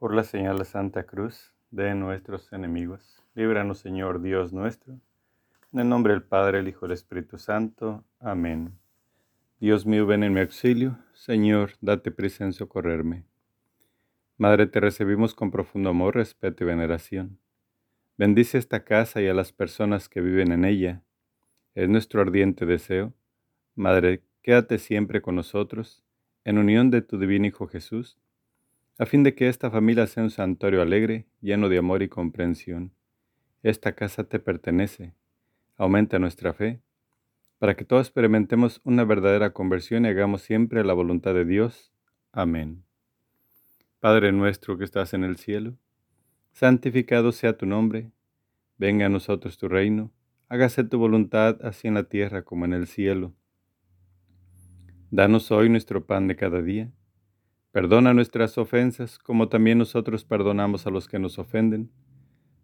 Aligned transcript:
Por 0.00 0.14
la 0.14 0.24
señal 0.24 0.56
de 0.56 0.64
Santa 0.64 1.02
Cruz 1.02 1.52
de 1.70 1.94
nuestros 1.94 2.54
enemigos, 2.54 3.22
líbranos 3.34 3.80
Señor 3.80 4.22
Dios 4.22 4.50
nuestro. 4.50 4.94
En 5.74 5.80
el 5.80 5.90
nombre 5.90 6.14
del 6.14 6.22
Padre, 6.22 6.60
el 6.60 6.68
Hijo 6.68 6.86
y 6.86 6.88
el 6.88 6.92
Espíritu 6.92 7.36
Santo. 7.36 8.02
Amén. 8.18 8.78
Dios 9.58 9.84
mío, 9.84 10.06
ven 10.06 10.22
en 10.22 10.32
mi 10.32 10.40
auxilio. 10.40 10.96
Señor, 11.12 11.72
date 11.82 12.10
prisa 12.10 12.44
en 12.44 12.54
socorrerme. 12.54 13.26
Madre, 14.38 14.66
te 14.66 14.80
recibimos 14.80 15.34
con 15.34 15.50
profundo 15.50 15.90
amor, 15.90 16.14
respeto 16.14 16.64
y 16.64 16.68
veneración. 16.68 17.38
Bendice 18.16 18.56
esta 18.56 18.84
casa 18.84 19.20
y 19.20 19.28
a 19.28 19.34
las 19.34 19.52
personas 19.52 20.08
que 20.08 20.22
viven 20.22 20.50
en 20.50 20.64
ella. 20.64 21.02
Es 21.74 21.90
nuestro 21.90 22.22
ardiente 22.22 22.64
deseo. 22.64 23.12
Madre, 23.74 24.22
quédate 24.40 24.78
siempre 24.78 25.20
con 25.20 25.34
nosotros, 25.34 26.02
en 26.46 26.56
unión 26.56 26.90
de 26.90 27.02
tu 27.02 27.18
divino 27.18 27.44
Hijo 27.44 27.66
Jesús 27.66 28.16
a 29.00 29.06
fin 29.06 29.22
de 29.22 29.34
que 29.34 29.48
esta 29.48 29.70
familia 29.70 30.06
sea 30.06 30.22
un 30.22 30.30
santuario 30.30 30.82
alegre, 30.82 31.26
lleno 31.40 31.70
de 31.70 31.78
amor 31.78 32.02
y 32.02 32.10
comprensión. 32.10 32.92
Esta 33.62 33.94
casa 33.94 34.24
te 34.24 34.38
pertenece. 34.38 35.14
Aumenta 35.78 36.18
nuestra 36.18 36.52
fe, 36.52 36.82
para 37.58 37.76
que 37.76 37.86
todos 37.86 38.08
experimentemos 38.08 38.82
una 38.84 39.04
verdadera 39.04 39.54
conversión 39.54 40.04
y 40.04 40.08
hagamos 40.08 40.42
siempre 40.42 40.84
la 40.84 40.92
voluntad 40.92 41.32
de 41.32 41.46
Dios. 41.46 41.94
Amén. 42.30 42.84
Padre 44.00 44.32
nuestro 44.32 44.76
que 44.76 44.84
estás 44.84 45.14
en 45.14 45.24
el 45.24 45.38
cielo, 45.38 45.78
santificado 46.52 47.32
sea 47.32 47.56
tu 47.56 47.64
nombre, 47.64 48.12
venga 48.76 49.06
a 49.06 49.08
nosotros 49.08 49.56
tu 49.56 49.66
reino, 49.66 50.12
hágase 50.50 50.84
tu 50.84 50.98
voluntad 50.98 51.56
así 51.64 51.88
en 51.88 51.94
la 51.94 52.04
tierra 52.04 52.42
como 52.42 52.66
en 52.66 52.74
el 52.74 52.86
cielo. 52.86 53.32
Danos 55.10 55.50
hoy 55.50 55.70
nuestro 55.70 56.04
pan 56.04 56.28
de 56.28 56.36
cada 56.36 56.60
día 56.60 56.92
Perdona 57.72 58.12
nuestras 58.14 58.58
ofensas, 58.58 59.18
como 59.18 59.48
también 59.48 59.78
nosotros 59.78 60.24
perdonamos 60.24 60.88
a 60.88 60.90
los 60.90 61.06
que 61.06 61.20
nos 61.20 61.38
ofenden. 61.38 61.92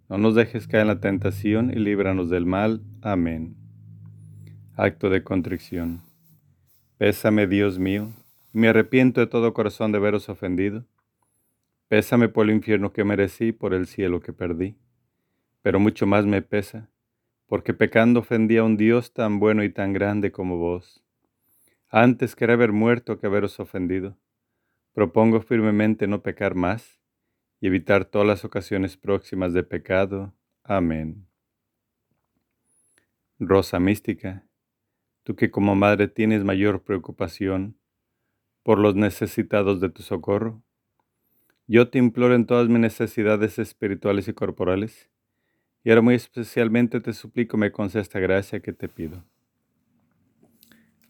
No 0.09 0.19
nos 0.19 0.35
dejes 0.35 0.67
caer 0.67 0.83
en 0.83 0.89
la 0.89 1.01
tentación 1.01 1.71
y 1.71 1.77
líbranos 1.77 2.29
del 2.29 2.45
mal. 2.45 2.83
Amén. 3.03 3.57
Acto 4.75 5.09
de 5.09 5.23
contrición. 5.23 6.03
Pésame, 6.99 7.47
Dios 7.47 7.79
mío, 7.79 8.13
me 8.53 8.69
arrepiento 8.69 9.21
de 9.21 9.29
todo 9.29 9.55
corazón 9.55 9.93
de 9.93 9.99
haberos 9.99 10.29
ofendido. 10.29 10.85
Pésame 11.87 12.29
por 12.29 12.47
el 12.47 12.57
infierno 12.57 12.93
que 12.93 13.05
merecí, 13.05 13.53
por 13.53 13.75
el 13.75 13.87
cielo 13.87 14.19
que 14.19 14.33
perdí. 14.33 14.77
Pero 15.63 15.79
mucho 15.79 16.07
más 16.07 16.27
me 16.27 16.43
pesa, 16.43 16.91
porque 17.47 17.75
pecando 17.75 18.21
ofendí 18.21 18.57
a 18.57 18.65
un 18.65 18.77
Dios 18.77 19.13
tan 19.13 19.39
bueno 19.39 19.63
y 19.63 19.71
tan 19.71 19.93
grande 19.93 20.33
como 20.33 20.57
vos. 20.57 21.05
Antes 21.91 22.35
quería 22.35 22.55
haber 22.55 22.73
muerto 22.73 23.21
que 23.21 23.27
haberos 23.29 23.61
ofendido. 23.61 24.17
Propongo 24.97 25.43
firmemente 25.43 26.07
no 26.07 26.23
pecar 26.23 26.55
más 26.55 27.03
y 27.61 27.67
evitar 27.67 28.07
todas 28.07 28.27
las 28.27 28.47
ocasiones 28.47 28.97
próximas 28.97 29.53
de 29.53 29.63
pecado. 29.63 30.33
Amén. 30.65 31.27
Rosa 33.39 33.79
mística, 33.79 34.47
tú 35.23 35.37
que 35.37 35.51
como 35.51 35.75
madre 35.75 36.09
tienes 36.09 36.45
mayor 36.45 36.83
preocupación 36.83 37.77
por 38.63 38.79
los 38.79 38.95
necesitados 38.95 39.83
de 39.83 39.91
tu 39.91 40.03
socorro, 40.03 40.63
yo 41.67 41.91
te 41.91 41.99
imploro 41.99 42.35
en 42.35 42.47
todas 42.47 42.71
mis 42.71 42.81
necesidades 42.81 43.59
espirituales 43.59 44.29
y 44.29 44.33
corporales, 44.33 45.11
y 45.85 45.91
ahora 45.91 46.01
muy 46.01 46.15
especialmente 46.15 47.03
te 47.03 47.13
suplico 47.13 47.59
me 47.59 47.71
conceda 47.71 48.01
esta 48.01 48.19
gracia 48.19 48.61
que 48.61 48.73
te 48.73 48.89
pido. 48.89 49.23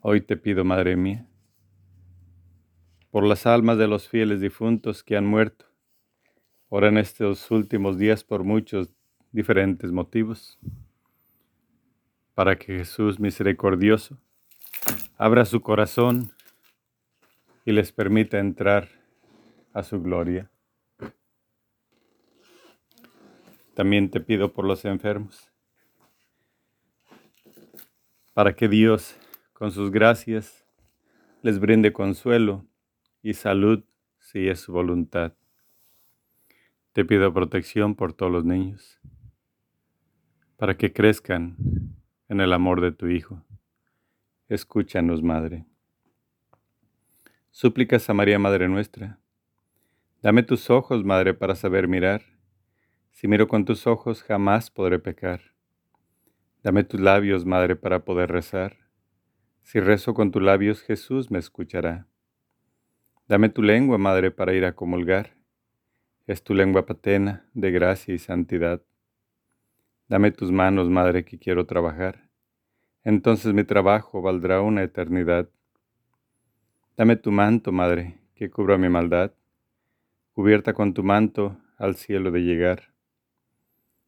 Hoy 0.00 0.22
te 0.22 0.36
pido, 0.36 0.64
Madre 0.64 0.96
mía, 0.96 1.28
por 3.16 3.26
las 3.26 3.46
almas 3.46 3.78
de 3.78 3.88
los 3.88 4.10
fieles 4.10 4.42
difuntos 4.42 5.02
que 5.02 5.16
han 5.16 5.24
muerto, 5.24 5.64
ahora 6.70 6.88
en 6.88 6.98
estos 6.98 7.50
últimos 7.50 7.96
días 7.96 8.22
por 8.22 8.44
muchos 8.44 8.90
diferentes 9.32 9.90
motivos, 9.90 10.58
para 12.34 12.56
que 12.56 12.76
Jesús 12.76 13.18
misericordioso 13.18 14.18
abra 15.16 15.46
su 15.46 15.62
corazón 15.62 16.30
y 17.64 17.72
les 17.72 17.90
permita 17.90 18.38
entrar 18.38 18.86
a 19.72 19.82
su 19.82 20.02
gloria. 20.02 20.50
También 23.72 24.10
te 24.10 24.20
pido 24.20 24.52
por 24.52 24.66
los 24.66 24.84
enfermos, 24.84 25.50
para 28.34 28.54
que 28.54 28.68
Dios, 28.68 29.16
con 29.54 29.72
sus 29.72 29.90
gracias, 29.90 30.66
les 31.40 31.58
brinde 31.58 31.94
consuelo 31.94 32.66
y 33.22 33.34
salud 33.34 33.84
si 34.18 34.48
es 34.48 34.60
su 34.60 34.72
voluntad. 34.72 35.34
Te 36.92 37.04
pido 37.04 37.32
protección 37.32 37.94
por 37.94 38.12
todos 38.12 38.32
los 38.32 38.44
niños, 38.44 39.00
para 40.56 40.76
que 40.76 40.92
crezcan 40.92 41.56
en 42.28 42.40
el 42.40 42.52
amor 42.52 42.80
de 42.80 42.92
tu 42.92 43.08
Hijo. 43.08 43.44
Escúchanos, 44.48 45.22
Madre. 45.22 45.66
Súplicas 47.50 48.08
a 48.08 48.14
María, 48.14 48.38
Madre 48.38 48.68
nuestra. 48.68 49.18
Dame 50.22 50.42
tus 50.42 50.70
ojos, 50.70 51.04
Madre, 51.04 51.34
para 51.34 51.54
saber 51.54 51.88
mirar. 51.88 52.22
Si 53.12 53.28
miro 53.28 53.48
con 53.48 53.64
tus 53.64 53.86
ojos, 53.86 54.22
jamás 54.22 54.70
podré 54.70 54.98
pecar. 54.98 55.40
Dame 56.62 56.84
tus 56.84 57.00
labios, 57.00 57.44
Madre, 57.44 57.76
para 57.76 58.04
poder 58.04 58.30
rezar. 58.30 58.76
Si 59.62 59.80
rezo 59.80 60.14
con 60.14 60.30
tus 60.30 60.42
labios, 60.42 60.82
Jesús 60.82 61.30
me 61.30 61.38
escuchará. 61.38 62.06
Dame 63.28 63.48
tu 63.48 63.60
lengua, 63.60 63.98
Madre, 63.98 64.30
para 64.30 64.54
ir 64.54 64.64
a 64.64 64.76
comulgar. 64.76 65.36
Es 66.28 66.44
tu 66.44 66.54
lengua 66.54 66.86
patena 66.86 67.48
de 67.54 67.72
gracia 67.72 68.14
y 68.14 68.18
santidad. 68.18 68.82
Dame 70.08 70.30
tus 70.30 70.52
manos, 70.52 70.88
Madre, 70.88 71.24
que 71.24 71.36
quiero 71.36 71.66
trabajar. 71.66 72.30
Entonces 73.02 73.52
mi 73.52 73.64
trabajo 73.64 74.22
valdrá 74.22 74.60
una 74.60 74.84
eternidad. 74.84 75.48
Dame 76.96 77.16
tu 77.16 77.32
manto, 77.32 77.72
Madre, 77.72 78.16
que 78.36 78.48
cubra 78.48 78.78
mi 78.78 78.88
maldad. 78.88 79.32
Cubierta 80.32 80.72
con 80.72 80.94
tu 80.94 81.02
manto 81.02 81.56
al 81.78 81.96
cielo 81.96 82.30
de 82.30 82.40
llegar. 82.40 82.92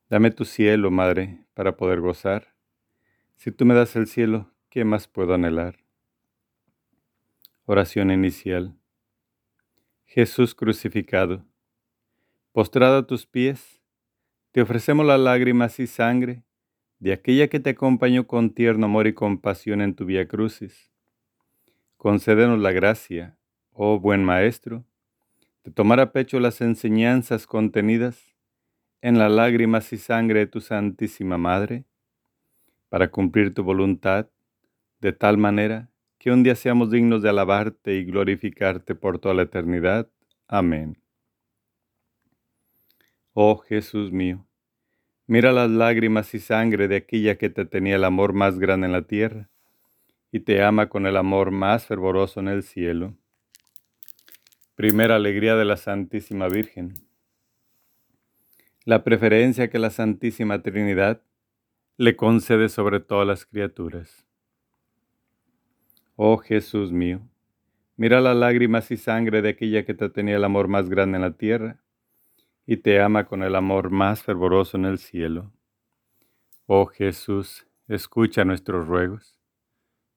Dame 0.08 0.30
tu 0.30 0.44
cielo, 0.44 0.92
Madre, 0.92 1.44
para 1.54 1.76
poder 1.76 2.00
gozar. 2.00 2.54
Si 3.34 3.50
tú 3.50 3.66
me 3.66 3.74
das 3.74 3.96
el 3.96 4.06
cielo, 4.06 4.52
¿qué 4.70 4.84
más 4.84 5.08
puedo 5.08 5.34
anhelar? 5.34 5.78
Oración 7.66 8.12
inicial. 8.12 8.78
Jesús 10.10 10.54
crucificado, 10.54 11.44
postrado 12.52 12.96
a 12.96 13.06
tus 13.06 13.26
pies, 13.26 13.82
te 14.52 14.62
ofrecemos 14.62 15.04
las 15.04 15.20
lágrimas 15.20 15.78
y 15.80 15.86
sangre 15.86 16.44
de 16.98 17.12
aquella 17.12 17.48
que 17.48 17.60
te 17.60 17.70
acompañó 17.70 18.26
con 18.26 18.54
tierno 18.54 18.86
amor 18.86 19.06
y 19.06 19.12
compasión 19.12 19.82
en 19.82 19.94
tu 19.94 20.06
vía 20.06 20.26
crucis. 20.26 20.90
Concédenos 21.98 22.58
la 22.58 22.72
gracia, 22.72 23.36
oh 23.74 24.00
buen 24.00 24.24
Maestro, 24.24 24.86
de 25.62 25.72
tomar 25.72 26.00
a 26.00 26.10
pecho 26.10 26.40
las 26.40 26.62
enseñanzas 26.62 27.46
contenidas 27.46 28.34
en 29.02 29.18
las 29.18 29.30
lágrimas 29.30 29.92
y 29.92 29.98
sangre 29.98 30.38
de 30.38 30.46
tu 30.46 30.62
Santísima 30.62 31.36
Madre, 31.36 31.84
para 32.88 33.10
cumplir 33.10 33.52
tu 33.52 33.62
voluntad 33.62 34.30
de 35.02 35.12
tal 35.12 35.36
manera 35.36 35.90
que 36.28 36.32
un 36.32 36.42
día 36.42 36.56
seamos 36.56 36.90
dignos 36.90 37.22
de 37.22 37.30
alabarte 37.30 37.94
y 37.94 38.04
glorificarte 38.04 38.94
por 38.94 39.18
toda 39.18 39.32
la 39.32 39.44
eternidad. 39.44 40.10
Amén. 40.46 40.98
Oh 43.32 43.56
Jesús 43.56 44.12
mío, 44.12 44.46
mira 45.26 45.52
las 45.52 45.70
lágrimas 45.70 46.34
y 46.34 46.38
sangre 46.38 46.86
de 46.86 46.96
aquella 46.96 47.38
que 47.38 47.48
te 47.48 47.64
tenía 47.64 47.96
el 47.96 48.04
amor 48.04 48.34
más 48.34 48.58
grande 48.58 48.88
en 48.88 48.92
la 48.92 49.06
tierra 49.06 49.48
y 50.30 50.40
te 50.40 50.62
ama 50.62 50.90
con 50.90 51.06
el 51.06 51.16
amor 51.16 51.50
más 51.50 51.86
fervoroso 51.86 52.40
en 52.40 52.48
el 52.48 52.62
cielo. 52.62 53.14
Primera 54.74 55.16
alegría 55.16 55.56
de 55.56 55.64
la 55.64 55.78
Santísima 55.78 56.48
Virgen. 56.48 56.92
La 58.84 59.02
preferencia 59.02 59.70
que 59.70 59.78
la 59.78 59.88
Santísima 59.88 60.60
Trinidad 60.60 61.22
le 61.96 62.16
concede 62.16 62.68
sobre 62.68 63.00
todas 63.00 63.26
las 63.26 63.46
criaturas. 63.46 64.27
Oh 66.20 66.38
Jesús 66.38 66.90
mío, 66.90 67.20
mira 67.96 68.20
las 68.20 68.34
lágrimas 68.34 68.90
y 68.90 68.96
sangre 68.96 69.40
de 69.40 69.50
aquella 69.50 69.84
que 69.84 69.94
te 69.94 70.10
tenía 70.10 70.34
el 70.34 70.42
amor 70.42 70.66
más 70.66 70.88
grande 70.88 71.14
en 71.14 71.22
la 71.22 71.30
tierra 71.30 71.80
y 72.66 72.78
te 72.78 73.00
ama 73.00 73.26
con 73.26 73.44
el 73.44 73.54
amor 73.54 73.90
más 73.90 74.24
fervoroso 74.24 74.76
en 74.76 74.86
el 74.86 74.98
cielo. 74.98 75.52
Oh 76.66 76.86
Jesús, 76.86 77.68
escucha 77.86 78.44
nuestros 78.44 78.88
ruegos 78.88 79.38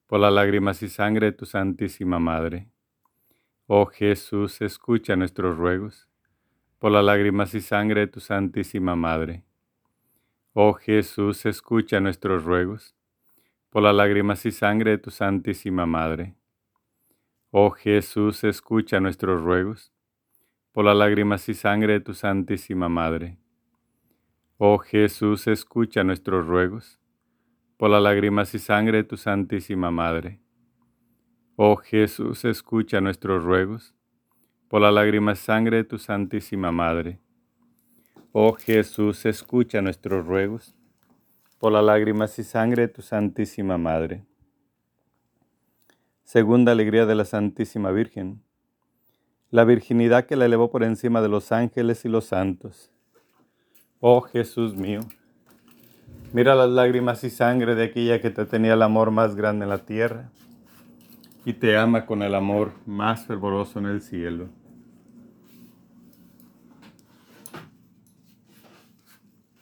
por 0.08 0.18
las 0.18 0.32
lágrimas 0.32 0.82
y 0.82 0.88
sangre 0.88 1.26
de 1.26 1.32
tu 1.34 1.46
Santísima 1.46 2.18
Madre. 2.18 2.68
Oh 3.68 3.86
Jesús, 3.86 4.60
escucha 4.60 5.14
nuestros 5.14 5.56
ruegos 5.56 6.08
por 6.80 6.90
las 6.90 7.04
lágrimas 7.04 7.54
y 7.54 7.60
sangre 7.60 8.00
de 8.00 8.06
tu 8.08 8.18
Santísima 8.18 8.96
Madre. 8.96 9.44
Oh 10.52 10.72
Jesús, 10.72 11.46
escucha 11.46 12.00
nuestros 12.00 12.42
ruegos 12.42 12.96
por 13.72 13.82
las 13.82 13.94
lágrimas 13.94 14.44
y 14.44 14.50
sangre 14.50 14.90
de 14.90 14.98
tu 14.98 15.10
Santísima 15.10 15.86
Madre. 15.86 16.34
Oh 17.50 17.70
Jesús, 17.70 18.44
escucha 18.44 19.00
nuestros 19.00 19.40
ruegos, 19.40 19.94
por 20.72 20.84
las 20.84 20.94
lágrimas 20.94 21.48
y 21.48 21.54
sangre 21.54 21.94
de 21.94 22.00
tu 22.00 22.12
Santísima 22.12 22.90
Madre. 22.90 23.38
Oh 24.58 24.76
Jesús, 24.76 25.46
escucha 25.46 26.04
nuestros 26.04 26.46
ruegos, 26.46 27.00
por 27.78 27.88
las 27.88 28.02
lágrimas 28.02 28.54
y 28.54 28.58
sangre 28.58 28.98
de 28.98 29.04
tu 29.04 29.16
Santísima 29.16 29.90
Madre. 29.90 30.38
Oh 31.56 31.76
Jesús, 31.76 32.44
escucha 32.44 33.00
nuestros 33.00 33.42
ruegos, 33.42 33.94
por 34.68 34.82
las 34.82 34.92
lágrimas 34.92 35.40
y 35.40 35.44
sangre 35.46 35.78
de 35.78 35.84
tu 35.84 35.96
Santísima 35.96 36.72
Madre. 36.72 37.20
Oh 38.32 38.52
Jesús, 38.52 39.24
escucha 39.24 39.80
nuestros 39.80 40.26
ruegos, 40.26 40.76
por 41.62 41.70
las 41.70 41.84
lágrimas 41.84 42.36
y 42.40 42.42
sangre 42.42 42.82
de 42.82 42.88
tu 42.88 43.02
Santísima 43.02 43.78
Madre. 43.78 44.24
Segunda 46.24 46.72
alegría 46.72 47.06
de 47.06 47.14
la 47.14 47.24
Santísima 47.24 47.92
Virgen 47.92 48.42
la 49.52 49.62
virginidad 49.62 50.26
que 50.26 50.34
la 50.34 50.46
elevó 50.46 50.72
por 50.72 50.82
encima 50.82 51.22
de 51.22 51.28
los 51.28 51.52
ángeles 51.52 52.04
y 52.04 52.08
los 52.08 52.24
santos. 52.24 52.90
Oh 54.00 54.22
Jesús 54.22 54.74
mío, 54.74 55.02
mira 56.32 56.56
las 56.56 56.68
lágrimas 56.68 57.22
y 57.22 57.30
sangre 57.30 57.76
de 57.76 57.84
aquella 57.84 58.20
que 58.20 58.30
te 58.30 58.44
tenía 58.44 58.74
el 58.74 58.82
amor 58.82 59.12
más 59.12 59.36
grande 59.36 59.62
en 59.62 59.68
la 59.68 59.78
tierra 59.78 60.32
y 61.44 61.52
te 61.52 61.76
ama 61.76 62.06
con 62.06 62.22
el 62.22 62.34
amor 62.34 62.72
más 62.86 63.24
fervoroso 63.24 63.78
en 63.78 63.86
el 63.86 64.02
cielo. 64.02 64.48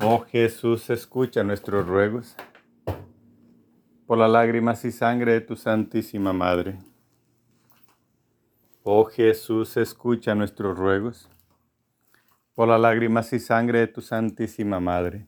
Oh 0.02 0.20
Jesús, 0.20 0.88
escucha 0.88 1.44
nuestros 1.44 1.86
ruegos 1.86 2.34
por 4.06 4.16
las 4.16 4.30
lágrimas 4.30 4.82
y 4.86 4.92
sangre 4.92 5.32
de 5.34 5.40
tu 5.42 5.56
Santísima 5.56 6.32
Madre. 6.32 6.78
Oh 8.82 9.04
Jesús, 9.04 9.76
escucha 9.76 10.34
nuestros 10.34 10.78
ruegos 10.78 11.28
por 12.54 12.68
las 12.68 12.80
lágrimas 12.80 13.30
y 13.34 13.40
sangre 13.40 13.80
de 13.80 13.88
tu 13.88 14.00
Santísima 14.00 14.80
Madre. 14.80 15.26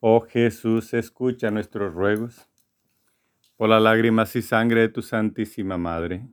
Oh 0.00 0.20
Jesús, 0.20 0.92
escucha 0.92 1.50
nuestros 1.50 1.94
ruegos 1.94 2.46
por 3.56 3.70
las 3.70 3.80
lágrimas 3.80 4.36
y 4.36 4.42
sangre 4.42 4.82
de 4.82 4.88
tu 4.90 5.00
Santísima 5.00 5.78
Madre. 5.78 6.28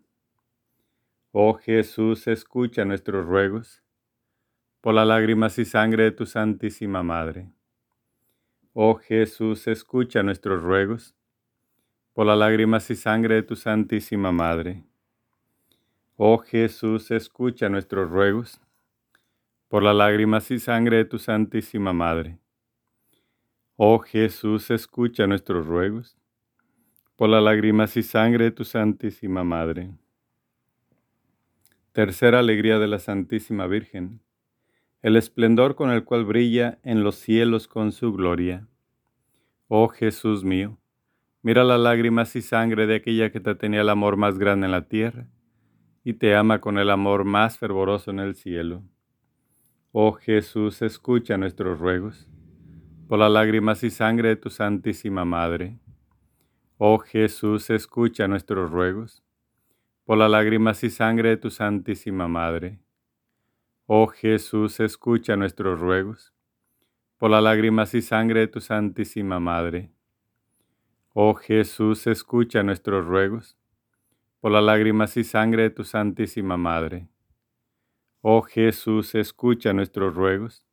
Oh 1.31 1.53
Jesús, 1.53 2.27
escucha 2.27 2.83
nuestros 2.83 3.25
ruegos 3.25 3.84
por 4.85 4.93
las 4.93 5.07
lágrimas 5.07 5.57
y 5.57 5.65
sangre 5.65 6.03
de 6.03 6.11
tu 6.11 6.27
Santísima 6.27 7.01
Madre. 7.01 7.49
Oh 8.71 8.93
Jesús, 8.93 9.65
escucha 9.65 10.21
nuestros 10.21 10.61
ruegos 10.61 11.15
por 12.13 12.27
las 12.27 12.37
lágrimas 12.37 12.87
y 12.91 12.95
sangre 12.95 13.33
de 13.33 13.41
tu 13.41 13.55
Santísima 13.55 14.31
Madre. 14.31 14.83
Oh 16.17 16.37
Jesús, 16.37 17.09
escucha 17.09 17.67
nuestros 17.67 18.11
ruegos 18.11 18.61
por 19.69 19.81
las 19.81 19.95
lágrimas 19.95 20.51
y 20.51 20.59
sangre 20.59 20.97
de 20.97 21.05
tu 21.05 21.17
Santísima 21.17 21.91
Madre. 21.91 22.37
Oh 23.77 23.97
Jesús, 23.97 24.69
escucha 24.69 25.25
nuestros 25.25 25.65
ruegos 25.65 26.15
por 27.15 27.29
las 27.29 27.41
lágrimas 27.41 27.97
y 27.97 28.03
sangre 28.03 28.43
de 28.43 28.51
tu 28.51 28.63
Santísima 28.63 29.43
Madre. 29.43 29.89
Tercera 31.91 32.37
alegría 32.37 32.77
de 32.77 32.87
la 32.87 32.99
Santísima 32.99 33.65
Virgen, 33.65 34.21
el 35.05 35.17
esplendor 35.17 35.75
con 35.75 35.91
el 35.91 36.03
cual 36.03 36.25
brilla 36.25 36.79
en 36.81 37.03
los 37.03 37.13
cielos 37.17 37.67
con 37.67 37.91
su 37.91 38.11
gloria. 38.11 38.67
Oh 39.67 39.87
Jesús 39.87 40.43
mío, 40.43 40.79
mira 41.43 41.63
las 41.63 41.79
lágrimas 41.79 42.35
y 42.35 42.41
sangre 42.41 42.87
de 42.87 42.95
aquella 42.95 43.31
que 43.31 43.39
te 43.39 43.53
tenía 43.53 43.81
el 43.81 43.89
amor 43.89 44.17
más 44.17 44.39
grande 44.39 44.65
en 44.65 44.71
la 44.71 44.87
tierra 44.87 45.27
y 46.03 46.13
te 46.13 46.35
ama 46.35 46.59
con 46.59 46.79
el 46.79 46.89
amor 46.89 47.23
más 47.23 47.59
fervoroso 47.59 48.09
en 48.09 48.17
el 48.17 48.33
cielo. 48.33 48.81
Oh 49.91 50.13
Jesús, 50.13 50.81
escucha 50.81 51.37
nuestros 51.37 51.77
ruegos 51.77 52.27
por 53.07 53.19
las 53.19 53.29
lágrimas 53.29 53.83
y 53.83 53.91
sangre 53.91 54.29
de 54.29 54.37
tu 54.37 54.49
Santísima 54.49 55.23
Madre. 55.23 55.77
Oh 56.79 56.97
Jesús, 56.97 57.69
escucha 57.69 58.27
nuestros 58.27 58.71
ruegos 58.71 59.23
por 60.03 60.17
las 60.17 60.31
lágrimas 60.31 60.83
y 60.83 60.89
sangre 60.89 61.29
de 61.29 61.37
tu 61.37 61.51
Santísima 61.51 62.27
Madre. 62.27 62.79
Oh 63.87 64.07
Jesús, 64.07 64.79
escucha 64.79 65.35
nuestros 65.35 65.79
ruegos 65.79 66.33
por 67.19 67.29
las 67.29 67.43
lágrimas 67.43 67.93
y 67.93 68.01
sangre 68.01 68.39
de 68.39 68.47
tu 68.47 68.59
Santísima 68.59 69.39
Madre. 69.39 69.91
Oh 71.13 71.35
Jesús, 71.35 72.07
escucha 72.07 72.63
nuestros 72.63 73.05
ruegos 73.05 73.55
por 74.41 74.51
las 74.51 74.63
lágrimas 74.63 75.15
y 75.17 75.23
sangre 75.23 75.63
de 75.63 75.69
tu 75.69 75.83
Santísima 75.83 76.57
Madre. 76.57 77.07
Oh 78.21 78.41
Jesús, 78.41 79.13
escucha 79.13 79.71
nuestros 79.71 80.15
ruegos, 80.15 80.65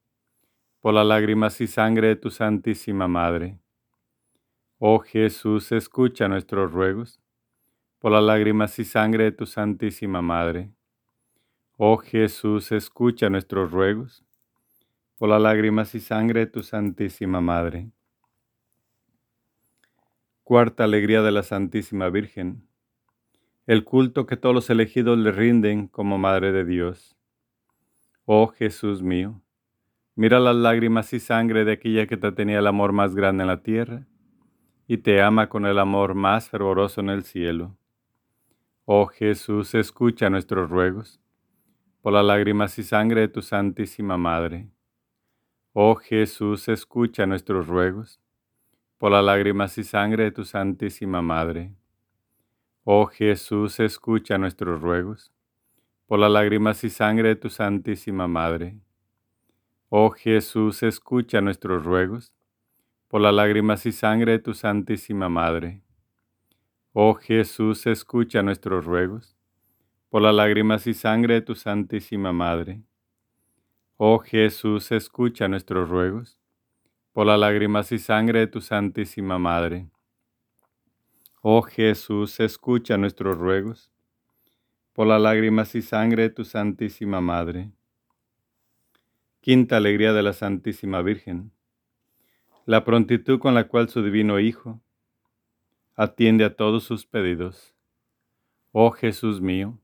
por 0.80 0.94
las 0.94 1.04
lágrimas 1.04 1.60
y 1.60 1.66
sangre 1.66 2.08
de 2.08 2.16
tu 2.16 2.30
Santísima 2.30 3.08
Madre. 3.08 3.58
Oh 4.78 5.00
Jesús, 5.00 5.70
escucha 5.70 6.28
nuestros 6.28 6.72
ruegos, 6.72 7.20
por 7.98 8.10
las 8.12 8.22
lágrimas 8.22 8.78
y 8.78 8.86
sangre 8.86 9.24
de 9.24 9.32
tu 9.32 9.44
Santísima 9.44 10.22
Madre. 10.22 10.72
Oh 11.76 11.96
Jesús, 11.96 12.72
escucha 12.72 13.30
nuestros 13.30 13.70
ruegos, 13.72 14.24
por 15.18 15.28
las 15.28 15.40
lágrimas 15.40 15.94
y 15.94 16.00
sangre 16.00 16.40
de 16.40 16.46
tu 16.46 16.62
Santísima 16.62 17.40
Madre. 17.40 17.90
Cuarta 20.44 20.84
alegría 20.84 21.22
de 21.22 21.32
la 21.32 21.42
Santísima 21.42 22.08
Virgen 22.08 22.66
el 23.66 23.84
culto 23.84 24.26
que 24.26 24.36
todos 24.36 24.54
los 24.54 24.70
elegidos 24.70 25.16
le 25.18 25.30
rinden 25.30 25.86
como 25.86 26.18
Madre 26.18 26.50
de 26.50 26.64
Dios. 26.64 27.16
Oh 28.24 28.48
Jesús 28.48 29.02
mío, 29.02 29.40
mira 30.16 30.40
las 30.40 30.56
lágrimas 30.56 31.12
y 31.12 31.20
sangre 31.20 31.64
de 31.64 31.72
aquella 31.72 32.06
que 32.06 32.16
te 32.16 32.32
tenía 32.32 32.58
el 32.58 32.66
amor 32.66 32.92
más 32.92 33.14
grande 33.14 33.42
en 33.42 33.48
la 33.48 33.62
tierra 33.62 34.06
y 34.88 34.98
te 34.98 35.22
ama 35.22 35.48
con 35.48 35.64
el 35.64 35.78
amor 35.78 36.14
más 36.14 36.48
fervoroso 36.48 37.00
en 37.00 37.10
el 37.10 37.22
cielo. 37.22 37.76
Oh 38.84 39.06
Jesús, 39.06 39.74
escucha 39.74 40.28
nuestros 40.28 40.68
ruegos 40.68 41.20
por 42.02 42.12
las 42.12 42.24
lágrimas 42.24 42.78
y 42.78 42.82
sangre 42.82 43.22
de 43.22 43.28
tu 43.28 43.40
Santísima 43.40 44.18
Madre. 44.18 44.68
Oh 45.72 45.94
Jesús, 45.94 46.68
escucha 46.68 47.24
nuestros 47.24 47.66
ruegos 47.66 48.22
por 49.02 49.10
las 49.10 49.24
lágrimas 49.24 49.76
y 49.78 49.82
sangre 49.82 50.22
de 50.22 50.30
tu 50.30 50.44
Santísima 50.44 51.20
Madre. 51.22 51.74
Oh 52.84 53.06
Jesús, 53.06 53.80
escucha 53.80 54.38
nuestros 54.38 54.80
ruegos, 54.80 55.32
por 56.06 56.20
las 56.20 56.30
lágrimas 56.30 56.84
y 56.84 56.88
sangre 56.88 57.30
de 57.30 57.34
tu 57.34 57.50
Santísima 57.50 58.28
Madre. 58.28 58.78
Oh 59.88 60.10
Jesús, 60.10 60.84
escucha 60.84 61.40
nuestros 61.40 61.84
ruegos, 61.84 62.32
por 63.08 63.20
las 63.20 63.34
lágrimas 63.34 63.86
y 63.86 63.90
sangre 63.90 64.30
de 64.30 64.38
tu 64.38 64.54
Santísima 64.54 65.28
Madre. 65.28 65.82
Oh 66.92 67.14
Jesús, 67.14 67.88
escucha 67.88 68.40
nuestros 68.44 68.84
ruegos, 68.84 69.36
por 70.12 70.20
las 70.20 70.34
lágrimas 70.34 70.86
y 70.86 70.92
sangre 70.92 71.36
de 71.36 71.40
tu 71.40 71.54
Santísima 71.54 72.34
Madre. 72.34 72.82
Oh 73.96 74.18
Jesús, 74.18 74.92
escucha 74.92 75.48
nuestros 75.48 75.88
ruegos, 75.88 76.38
por 77.14 77.26
las 77.26 77.40
lágrimas 77.40 77.92
y 77.92 77.98
sangre 77.98 78.40
de 78.40 78.46
tu 78.46 78.60
Santísima 78.60 79.38
Madre. 79.38 79.88
Oh 81.40 81.62
Jesús, 81.62 82.38
escucha 82.40 82.98
nuestros 82.98 83.38
ruegos 83.38 83.90
por 84.92 85.06
las 85.06 85.18
lágrimas 85.18 85.74
y 85.74 85.80
sangre 85.80 86.24
de 86.24 86.30
tu 86.30 86.44
Santísima 86.44 87.22
Madre. 87.22 87.72
Quinta 89.40 89.78
alegría 89.78 90.12
de 90.12 90.22
la 90.22 90.34
Santísima 90.34 91.00
Virgen, 91.00 91.52
la 92.66 92.84
prontitud 92.84 93.38
con 93.38 93.54
la 93.54 93.66
cual 93.66 93.88
su 93.88 94.02
divino 94.02 94.38
Hijo 94.40 94.78
atiende 95.96 96.44
a 96.44 96.54
todos 96.54 96.84
sus 96.84 97.06
pedidos. 97.06 97.74
Oh 98.72 98.90
Jesús 98.90 99.40
mío, 99.40 99.78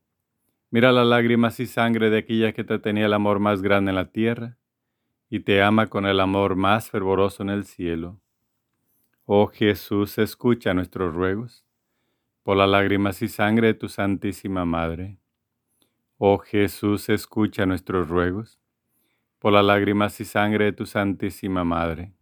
mira 0.70 0.92
las 0.92 1.06
lágrimas 1.06 1.60
y 1.60 1.66
sangre 1.66 2.10
de 2.10 2.18
aquella 2.18 2.52
que 2.52 2.64
te 2.64 2.78
tenía 2.78 3.06
el 3.06 3.14
amor 3.14 3.38
más 3.38 3.62
grande 3.62 3.90
en 3.90 3.96
la 3.96 4.10
tierra 4.10 4.58
y 5.30 5.40
te 5.40 5.62
ama 5.62 5.88
con 5.88 6.06
el 6.06 6.20
amor 6.20 6.56
más 6.56 6.90
fervoroso 6.90 7.42
en 7.42 7.50
el 7.50 7.64
cielo. 7.64 8.20
Oh 9.24 9.46
Jesús, 9.48 10.18
escucha 10.18 10.72
nuestros 10.74 11.14
ruegos 11.14 11.64
por 12.42 12.56
las 12.56 12.68
lágrimas 12.68 13.20
y 13.20 13.28
sangre 13.28 13.68
de 13.68 13.74
tu 13.74 13.88
Santísima 13.88 14.64
Madre. 14.64 15.18
Oh 16.16 16.38
Jesús, 16.38 17.08
escucha 17.10 17.66
nuestros 17.66 18.08
ruegos 18.08 18.58
por 19.38 19.52
las 19.52 19.64
lágrimas 19.64 20.18
y 20.20 20.24
sangre 20.24 20.64
de 20.64 20.72
tu 20.72 20.86
Santísima 20.86 21.62
Madre. 21.62 22.14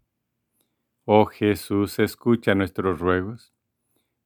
Oh 1.04 1.26
Jesús, 1.26 1.98
escucha 1.98 2.54
nuestros 2.54 2.98
ruegos 2.98 3.54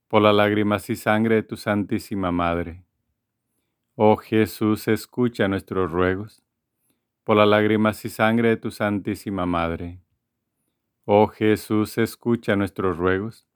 por 0.09 0.23
las 0.23 0.35
lágrimas 0.35 0.89
y 0.89 0.97
sangre 0.97 1.37
de 1.37 1.43
tu 1.43 1.57
Santísima 1.57 2.33
Madre. 2.33 2.83
Oh 3.97 4.17
Jesús, 4.17 4.89
escucha 4.89 5.49
nuestros 5.49 5.91
ruegos 5.91 6.43
por 7.25 7.37
las 7.37 7.49
lágrimas 7.49 8.05
y 8.05 8.09
sangre 8.09 8.51
de 8.51 8.57
tu 8.57 8.71
Santísima 8.71 9.47
Madre. 9.47 10.01
Oh 11.05 11.27
Jesús, 11.27 11.99
escucha 11.99 12.57
nuestros 12.57 12.97
ruegos, 12.97 13.47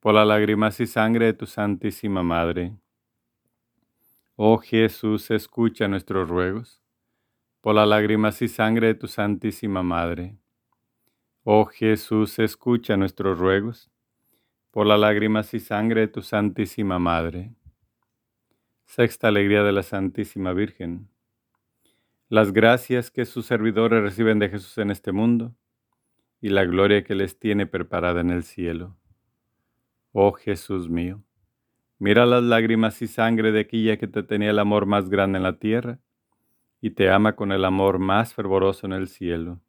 por 0.00 0.14
las 0.14 0.26
lágrimas 0.26 0.78
y 0.80 0.86
sangre 0.86 1.26
de 1.26 1.32
tu 1.32 1.46
Santísima 1.46 2.22
Madre. 2.22 2.76
Oh 4.36 4.58
Jesús, 4.58 5.30
escucha 5.30 5.88
nuestros 5.88 6.28
ruegos 6.28 6.82
por 7.62 7.74
las 7.74 7.88
lágrimas 7.88 8.42
y 8.42 8.48
sangre 8.48 8.88
de 8.88 8.94
tu 8.94 9.08
Santísima 9.08 9.82
Madre. 9.82 10.36
Oh 11.44 11.64
Jesús, 11.64 12.38
escucha 12.38 12.96
nuestros 12.98 13.38
ruegos 13.38 13.90
por 14.70 14.86
las 14.86 15.00
lágrimas 15.00 15.54
y 15.54 15.60
sangre 15.60 16.02
de 16.02 16.08
tu 16.08 16.20
Santísima 16.20 16.98
Madre. 16.98 17.54
Sexta 18.86 19.28
alegría 19.28 19.62
de 19.64 19.72
la 19.72 19.82
Santísima 19.82 20.52
Virgen. 20.52 21.08
Las 22.28 22.52
gracias 22.52 23.10
que 23.10 23.24
sus 23.24 23.46
servidores 23.46 24.02
reciben 24.02 24.38
de 24.38 24.48
Jesús 24.48 24.78
en 24.78 24.90
este 24.90 25.10
mundo 25.10 25.54
y 26.40 26.50
la 26.50 26.64
gloria 26.64 27.02
que 27.02 27.14
les 27.14 27.38
tiene 27.38 27.66
preparada 27.66 28.20
en 28.20 28.30
el 28.30 28.44
cielo. 28.44 28.96
Oh 30.12 30.32
Jesús 30.32 30.88
mío 30.88 31.24
Mira 31.98 32.26
las 32.26 32.42
lágrimas 32.42 33.00
y 33.02 33.06
sangre 33.06 33.50
de 33.50 33.60
aquella 33.60 33.96
que 33.96 34.06
te 34.06 34.22
tenía 34.22 34.50
el 34.50 34.58
amor 34.58 34.84
más 34.84 35.08
grande 35.08 35.38
en 35.38 35.42
la 35.44 35.58
tierra 35.58 35.98
y 36.80 36.90
te 36.90 37.10
ama 37.10 37.34
con 37.34 37.50
el 37.50 37.64
amor 37.64 37.98
más 37.98 38.34
fervoroso 38.34 38.86
en 38.86 38.92
el 38.92 39.08
cielo. 39.08 39.60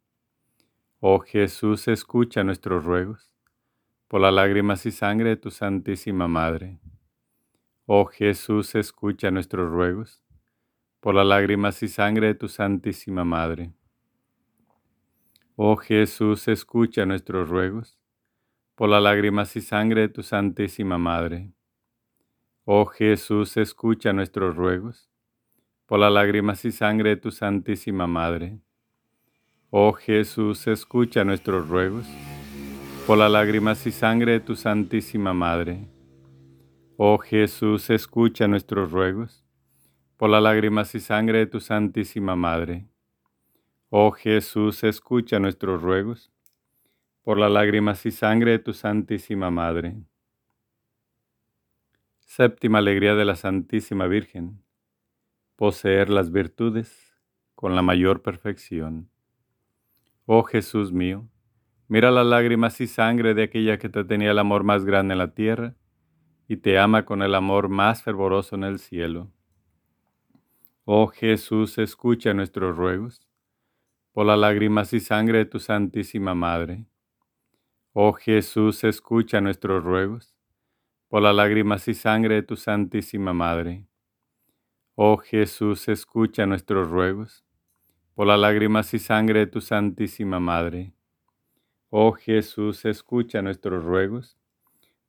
Oh 1.00 1.20
Jesús, 1.20 1.88
escucha 1.88 2.44
nuestros 2.44 2.84
ruegos 2.84 3.32
por 4.06 4.20
las 4.20 4.34
lágrimas 4.34 4.84
y 4.86 4.90
sangre 4.90 5.30
de 5.30 5.36
tu 5.36 5.50
Santísima 5.50 6.28
Madre. 6.28 6.78
Oh 7.88 8.06
Jesús, 8.06 8.74
escucha 8.74 9.30
nuestros 9.30 9.70
ruegos 9.70 10.20
por 10.98 11.14
las 11.14 11.24
lágrimas 11.24 11.80
y 11.84 11.88
sangre 11.88 12.26
de 12.26 12.34
tu 12.34 12.48
Santísima 12.48 13.24
Madre. 13.24 13.72
Oh 15.54 15.76
Jesús, 15.76 16.48
escucha 16.48 17.06
nuestros 17.06 17.48
ruegos 17.48 17.96
por 18.74 18.88
las 18.88 19.00
lágrimas 19.00 19.54
y 19.54 19.60
sangre 19.60 20.00
de 20.00 20.08
tu 20.08 20.24
Santísima 20.24 20.98
Madre. 20.98 21.52
Oh 22.64 22.86
Jesús, 22.86 23.56
escucha 23.56 24.12
nuestros 24.12 24.56
ruegos, 24.56 25.08
por 25.86 26.00
las 26.00 26.10
lágrimas 26.10 26.64
y 26.64 26.72
sangre 26.72 27.10
de 27.10 27.16
tu 27.18 27.30
Santísima 27.30 28.08
Madre. 28.08 28.58
Oh 29.70 29.92
Jesús, 29.92 30.66
escucha 30.66 31.22
nuestros 31.22 31.68
ruegos, 31.68 32.08
por 33.06 33.16
las 33.16 33.30
lágrimas 33.30 33.86
y 33.86 33.92
sangre 33.92 34.32
de 34.32 34.40
tu 34.40 34.56
Santísima 34.56 35.32
Madre. 35.32 35.86
Oh 36.98 37.18
Jesús, 37.18 37.90
escucha 37.90 38.48
nuestros 38.48 38.90
ruegos, 38.90 39.44
por 40.16 40.30
las 40.30 40.42
lágrimas 40.42 40.94
y 40.94 41.00
sangre 41.00 41.40
de 41.40 41.46
tu 41.46 41.60
Santísima 41.60 42.36
Madre. 42.36 42.88
Oh 43.90 44.12
Jesús, 44.12 44.82
escucha 44.82 45.38
nuestros 45.38 45.82
ruegos, 45.82 46.32
por 47.20 47.36
las 47.36 47.50
lágrimas 47.50 48.06
y 48.06 48.10
sangre 48.10 48.52
de 48.52 48.60
tu 48.60 48.72
Santísima 48.72 49.50
Madre. 49.50 49.94
Séptima 52.20 52.78
alegría 52.78 53.14
de 53.14 53.26
la 53.26 53.36
Santísima 53.36 54.06
Virgen. 54.06 54.62
Poseer 55.56 56.08
las 56.08 56.32
virtudes 56.32 57.14
con 57.54 57.76
la 57.76 57.82
mayor 57.82 58.22
perfección. 58.22 59.10
Oh 60.24 60.44
Jesús 60.44 60.92
mío, 60.92 61.28
mira 61.88 62.10
las 62.10 62.24
lágrimas 62.24 62.80
y 62.80 62.86
sangre 62.86 63.34
de 63.34 63.42
aquella 63.42 63.76
que 63.76 63.90
te 63.90 64.02
tenía 64.02 64.30
el 64.30 64.38
amor 64.38 64.64
más 64.64 64.86
grande 64.86 65.12
en 65.12 65.18
la 65.18 65.34
tierra 65.34 65.74
y 66.48 66.56
te 66.58 66.78
ama 66.78 67.04
con 67.04 67.22
el 67.22 67.34
amor 67.34 67.68
más 67.68 68.02
fervoroso 68.02 68.56
en 68.56 68.64
el 68.64 68.78
cielo. 68.78 69.30
Oh 70.84 71.08
Jesús, 71.08 71.78
escucha 71.78 72.32
nuestros 72.32 72.76
ruegos 72.76 73.26
por 74.12 74.24
las 74.26 74.38
lágrimas 74.38 74.92
y 74.92 75.00
sangre 75.00 75.38
de 75.38 75.44
tu 75.46 75.58
Santísima 75.58 76.34
Madre. 76.34 76.86
Oh 77.92 78.12
Jesús, 78.12 78.84
escucha 78.84 79.40
nuestros 79.40 79.82
ruegos 79.82 80.36
por 81.08 81.22
las 81.22 81.34
lágrimas 81.34 81.86
y 81.88 81.94
sangre 81.94 82.36
de 82.36 82.42
tu 82.42 82.56
Santísima 82.56 83.32
Madre. 83.32 83.86
Oh 84.94 85.18
Jesús, 85.18 85.88
escucha 85.88 86.46
nuestros 86.46 86.88
ruegos, 86.88 87.44
por 88.14 88.26
las 88.26 88.38
lágrimas 88.38 88.92
y 88.94 88.98
sangre 88.98 89.40
de 89.40 89.46
tu 89.46 89.60
Santísima 89.60 90.40
Madre. 90.40 90.94
Oh 91.90 92.12
Jesús, 92.12 92.84
escucha 92.84 93.42
nuestros 93.42 93.84
ruegos, 93.84 94.38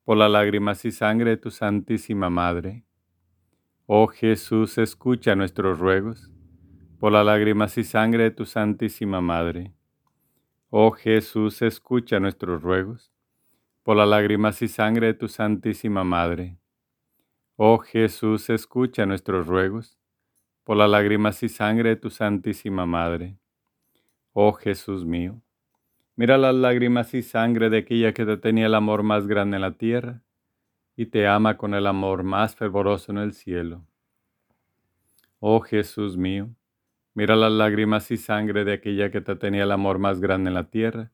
por 0.07 0.15
las 0.15 0.31
lágrimas 0.31 0.85
y 0.85 0.91
sangre 0.93 1.31
de 1.31 1.37
tu 1.37 1.51
Santísima 1.51 2.29
Madre. 2.29 2.85
Oh 3.87 4.07
Jesús, 4.07 4.77
escucha 4.77 5.35
nuestros 5.35 5.79
ruegos, 5.79 6.31
por 6.97 7.11
las 7.11 7.25
lágrimas 7.25 7.77
y 7.77 7.83
sangre 7.83 8.23
de 8.23 8.31
tu 8.31 8.45
Santísima 8.45 9.19
Madre. 9.19 9.73
Oh 10.69 10.91
Jesús, 10.91 11.61
escucha 11.61 12.21
nuestros 12.21 12.61
ruegos, 12.61 13.11
por 13.83 13.97
las 13.97 14.07
lágrimas 14.07 14.61
y 14.61 14.69
sangre 14.69 15.07
de 15.07 15.13
tu 15.13 15.27
Santísima 15.27 16.05
Madre. 16.05 16.57
Oh 17.57 17.77
Jesús, 17.77 18.49
escucha 18.49 19.05
nuestros 19.05 19.45
ruegos, 19.45 19.99
por 20.63 20.77
las 20.77 20.89
lágrimas 20.89 21.43
y 21.43 21.49
sangre 21.49 21.89
de 21.89 21.95
tu 21.97 22.09
Santísima 22.11 22.85
Madre. 22.85 23.37
Oh 24.31 24.53
Jesús 24.53 25.03
mío, 25.03 25.41
mira 26.17 26.39
las 26.39 26.55
lágrimas 26.55 27.13
y 27.13 27.21
sangre 27.21 27.69
de 27.69 27.77
aquella 27.77 28.11
que 28.11 28.25
te 28.25 28.37
tenía 28.37 28.65
el 28.65 28.73
amor 28.73 29.03
más 29.03 29.27
grande 29.27 29.57
en 29.57 29.61
la 29.61 29.73
tierra 29.77 30.23
y 30.95 31.05
te 31.05 31.27
ama 31.27 31.57
con 31.57 31.75
el 31.75 31.85
amor 31.85 32.23
más 32.23 32.55
fervoroso 32.55 33.11
en 33.11 33.19
el 33.19 33.33
cielo. 33.33 33.85
Oh 35.39 35.61
Jesús 35.61 36.17
mío, 36.17 36.49
mira 37.13 37.35
las 37.35 37.51
lágrimas 37.51 38.09
y 38.09 38.17
sangre 38.17 38.65
de 38.65 38.73
aquella 38.73 39.11
que 39.11 39.21
te 39.21 39.35
tenía 39.35 39.63
el 39.63 39.71
amor 39.71 39.99
más 39.99 40.19
grande 40.19 40.49
en 40.49 40.55
la 40.55 40.71
tierra 40.71 41.11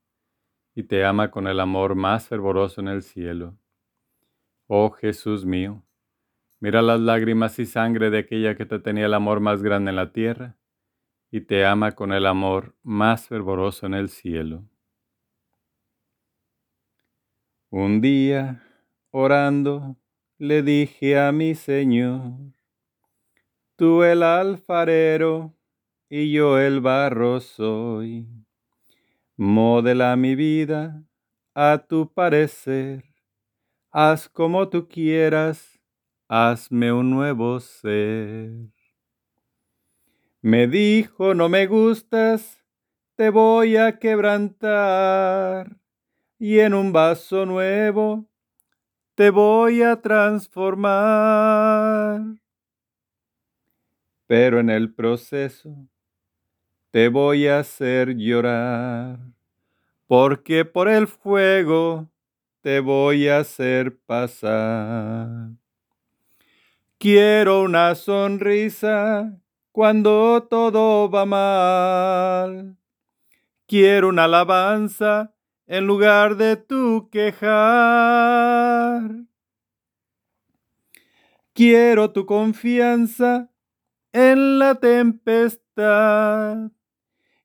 y 0.73 0.83
te 0.83 1.03
ama 1.03 1.31
con 1.31 1.47
el 1.49 1.59
amor 1.59 1.95
más 1.95 2.29
fervoroso 2.29 2.79
en 2.79 2.87
el 2.87 3.03
cielo. 3.03 3.57
Oh 4.67 4.89
Jesús 4.91 5.45
mío, 5.45 5.83
mira 6.61 6.81
las 6.81 7.01
lágrimas 7.01 7.59
y 7.59 7.65
sangre 7.65 8.09
de 8.09 8.19
aquella 8.19 8.55
que 8.55 8.65
te 8.65 8.79
tenía 8.79 9.07
el 9.07 9.13
amor 9.13 9.41
más 9.41 9.61
grande 9.61 9.89
en 9.89 9.97
la 9.97 10.13
tierra 10.13 10.55
y 11.29 11.41
te 11.41 11.65
ama 11.65 11.91
con 11.91 12.13
el 12.13 12.25
amor 12.25 12.73
más 12.83 13.27
fervoroso 13.27 13.85
en 13.85 13.95
el 13.95 14.07
cielo. 14.07 14.63
Un 17.75 18.01
día, 18.01 18.61
orando, 19.09 19.97
le 20.37 20.61
dije 20.61 21.17
a 21.17 21.31
mi 21.31 21.55
Señor, 21.55 22.33
tú 23.75 24.03
el 24.03 24.21
alfarero 24.21 25.55
y 26.07 26.31
yo 26.31 26.59
el 26.59 26.81
barro 26.81 27.39
soy 27.39 28.27
Modela 29.37 30.15
mi 30.15 30.35
vida 30.35 31.03
a 31.55 31.83
tu 31.89 32.13
parecer. 32.13 33.05
Haz 33.89 34.29
como 34.29 34.69
tú 34.69 34.87
quieras, 34.87 35.81
hazme 36.27 36.93
un 36.93 37.09
nuevo 37.09 37.59
ser. 37.59 38.51
Me 40.43 40.67
dijo, 40.67 41.33
no 41.33 41.49
me 41.49 41.65
gustas, 41.65 42.63
te 43.15 43.31
voy 43.31 43.77
a 43.77 43.97
quebrantar 43.97 45.82
y 46.43 46.59
en 46.59 46.73
un 46.73 46.91
vaso 46.91 47.45
nuevo 47.45 48.25
te 49.15 49.29
voy 49.29 49.81
a 49.81 50.01
transformar. 50.01 50.91
Pero 54.27 54.59
en 54.59 54.69
el 54.69 54.93
proceso 54.93 55.73
te 56.91 57.07
voy 57.07 57.47
a 57.47 57.59
hacer 57.59 58.17
llorar, 58.17 59.19
porque 60.05 60.65
por 60.65 60.89
el 60.89 61.07
fuego 61.07 62.09
te 62.59 62.81
voy 62.81 63.29
a 63.29 63.37
hacer 63.37 63.97
pasar. 64.05 65.51
Quiero 66.97 67.61
una 67.61 67.95
sonrisa 67.95 69.39
cuando 69.71 70.45
todo 70.49 71.09
va 71.09 71.25
mal. 71.25 72.75
Quiero 73.65 74.09
una 74.09 74.25
alabanza 74.25 75.32
en 75.67 75.87
lugar 75.87 76.35
de 76.35 76.57
tu 76.57 77.09
quejar. 77.09 79.01
Quiero 81.53 82.11
tu 82.11 82.25
confianza 82.25 83.49
en 84.11 84.59
la 84.59 84.75
tempestad 84.75 86.71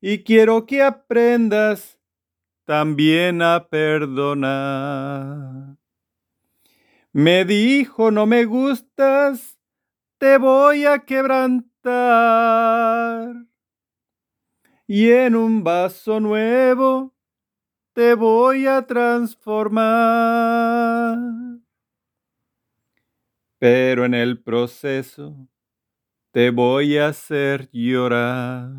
y 0.01 0.25
quiero 0.25 0.67
que 0.67 0.83
aprendas 0.83 2.01
también 2.65 3.43
a 3.43 3.69
perdonar. 3.69 5.77
Me 7.13 7.45
dijo, 7.45 8.11
no 8.11 8.27
me 8.27 8.45
gustas, 8.45 9.61
te 10.19 10.39
voy 10.39 10.85
a 10.85 10.99
quebrantar. 11.01 11.75
Y 14.87 15.11
en 15.11 15.37
un 15.37 15.65
vaso 15.65 16.21
nuevo 16.21 17.18
te 17.99 18.15
voy 18.15 18.67
a 18.69 18.87
transformar. 18.87 21.19
Pero 23.59 24.05
en 24.05 24.15
el 24.15 24.41
proceso 24.41 25.49
te 26.31 26.51
voy 26.51 26.97
a 26.97 27.09
hacer 27.09 27.69
llorar 27.73 28.71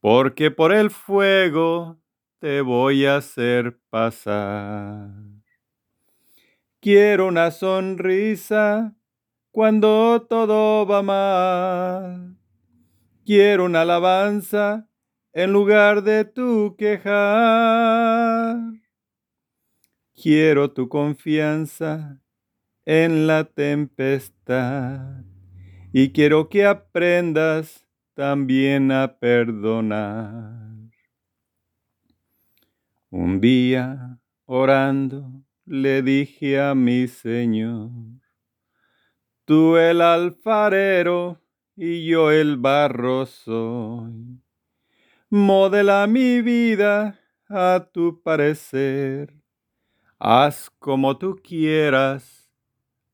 porque 0.00 0.50
por 0.50 0.74
el 0.74 0.90
fuego 0.90 1.98
te 2.40 2.60
voy 2.60 3.06
a 3.06 3.16
hacer 3.16 3.78
pasar. 3.88 5.08
Quiero 6.78 7.26
una 7.26 7.52
sonrisa 7.52 8.94
cuando 9.50 10.26
todo 10.28 10.86
va 10.86 11.02
mal. 11.02 12.36
Quiero 13.24 13.64
una 13.64 13.80
alabanza 13.80 14.90
en 15.32 15.52
lugar 15.52 16.02
de 16.02 16.24
tu 16.24 16.76
quejar. 16.76 18.58
Quiero 20.14 20.70
tu 20.70 20.88
confianza 20.88 22.20
en 22.84 23.26
la 23.26 23.44
tempestad 23.44 25.24
y 25.92 26.10
quiero 26.10 26.48
que 26.48 26.66
aprendas 26.66 27.86
también 28.14 28.92
a 28.92 29.18
perdonar. 29.18 30.72
Un 33.10 33.40
día, 33.40 34.18
orando, 34.46 35.44
le 35.64 36.02
dije 36.02 36.60
a 36.60 36.74
mi 36.74 37.08
Señor, 37.08 37.90
tú 39.44 39.76
el 39.76 40.00
alfarero 40.00 41.40
y 41.76 42.06
yo 42.06 42.30
el 42.30 42.56
barro 42.56 43.26
soy. 43.26 44.42
Modela 45.34 46.06
mi 46.06 46.42
vida 46.42 47.18
a 47.48 47.88
tu 47.90 48.20
parecer. 48.22 49.32
Haz 50.18 50.68
como 50.78 51.16
tú 51.16 51.40
quieras, 51.42 52.50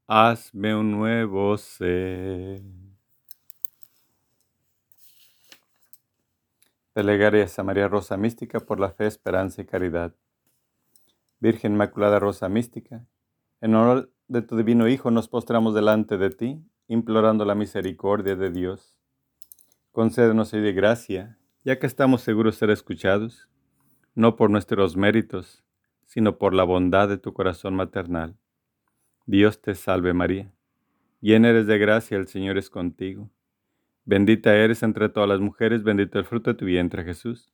hazme 0.08 0.74
un 0.74 0.90
nuevo 0.90 1.56
ser. 1.58 2.60
Plegaria 6.92 7.46
a 7.56 7.62
María 7.62 7.86
Rosa 7.86 8.16
Mística 8.16 8.58
por 8.58 8.80
la 8.80 8.90
fe, 8.90 9.06
esperanza 9.06 9.62
y 9.62 9.66
caridad. 9.66 10.12
Virgen 11.38 11.74
Inmaculada 11.74 12.18
Rosa 12.18 12.48
Mística, 12.48 13.06
en 13.60 13.76
honor 13.76 14.12
de 14.26 14.42
tu 14.42 14.56
divino 14.56 14.88
Hijo 14.88 15.12
nos 15.12 15.28
postramos 15.28 15.72
delante 15.72 16.18
de 16.18 16.30
ti, 16.30 16.60
implorando 16.88 17.44
la 17.44 17.54
misericordia 17.54 18.34
de 18.34 18.50
Dios. 18.50 18.98
Concédenos 19.92 20.52
hoy 20.52 20.62
de 20.62 20.72
gracia, 20.72 21.37
ya 21.68 21.78
que 21.78 21.86
estamos 21.86 22.22
seguros 22.22 22.54
de 22.54 22.60
ser 22.60 22.70
escuchados, 22.70 23.46
no 24.14 24.36
por 24.36 24.48
nuestros 24.48 24.96
méritos, 24.96 25.62
sino 26.06 26.38
por 26.38 26.54
la 26.54 26.64
bondad 26.64 27.10
de 27.10 27.18
tu 27.18 27.34
corazón 27.34 27.74
maternal. 27.74 28.38
Dios 29.26 29.60
te 29.60 29.74
salve 29.74 30.14
María, 30.14 30.50
llena 31.20 31.50
eres 31.50 31.66
de 31.66 31.76
gracia, 31.76 32.16
el 32.16 32.26
Señor 32.26 32.56
es 32.56 32.70
contigo. 32.70 33.28
Bendita 34.06 34.56
eres 34.56 34.82
entre 34.82 35.10
todas 35.10 35.28
las 35.28 35.40
mujeres, 35.40 35.82
bendito 35.82 36.18
el 36.18 36.24
fruto 36.24 36.52
de 36.52 36.56
tu 36.56 36.64
vientre 36.64 37.04
Jesús. 37.04 37.52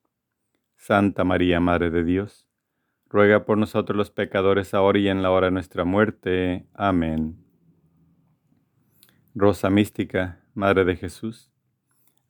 Santa 0.76 1.24
María, 1.24 1.58
Madre 1.58 1.90
de 1.90 2.04
Dios 2.04 2.46
ruega 3.08 3.44
por 3.44 3.58
nosotros 3.58 3.96
los 3.96 4.12
pecadores 4.12 4.74
ahora 4.74 5.00
y 5.00 5.08
en 5.08 5.22
la 5.22 5.32
hora 5.32 5.48
de 5.48 5.52
nuestra 5.52 5.84
muerte. 5.84 6.68
Amén. 6.72 7.44
Rosa 9.34 9.70
mística, 9.70 10.40
Madre 10.54 10.84
de 10.84 10.94
Jesús, 10.94 11.50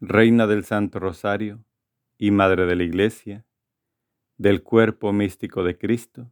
Reina 0.00 0.47
del 0.47 0.64
Santo 0.64 0.99
Rosario 0.99 1.62
y 2.18 2.30
Madre 2.30 2.66
de 2.66 2.76
la 2.76 2.85
Iglesia, 2.85 3.44
del 4.37 4.62
cuerpo 4.62 5.12
místico 5.12 5.62
de 5.62 5.78
Cristo, 5.78 6.30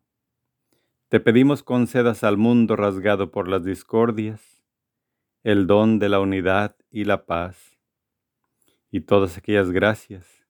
te 1.08 1.20
pedimos 1.20 1.62
concedas 1.62 2.24
al 2.24 2.36
mundo 2.36 2.76
rasgado 2.76 3.30
por 3.30 3.48
las 3.48 3.64
discordias 3.64 4.62
el 5.44 5.66
don 5.66 5.98
de 5.98 6.08
la 6.08 6.20
unidad 6.20 6.76
y 6.90 7.04
la 7.04 7.26
paz, 7.26 7.76
y 8.90 9.00
todas 9.00 9.36
aquellas 9.36 9.70
gracias 9.70 10.46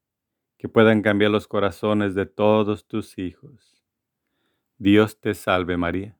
que 0.58 0.68
puedan 0.68 1.02
cambiar 1.02 1.30
los 1.30 1.48
corazones 1.48 2.14
de 2.14 2.26
todos 2.26 2.86
tus 2.86 3.18
hijos 3.18 3.72
Dios 4.82 5.20
te 5.20 5.34
salve 5.34 5.76
María, 5.76 6.18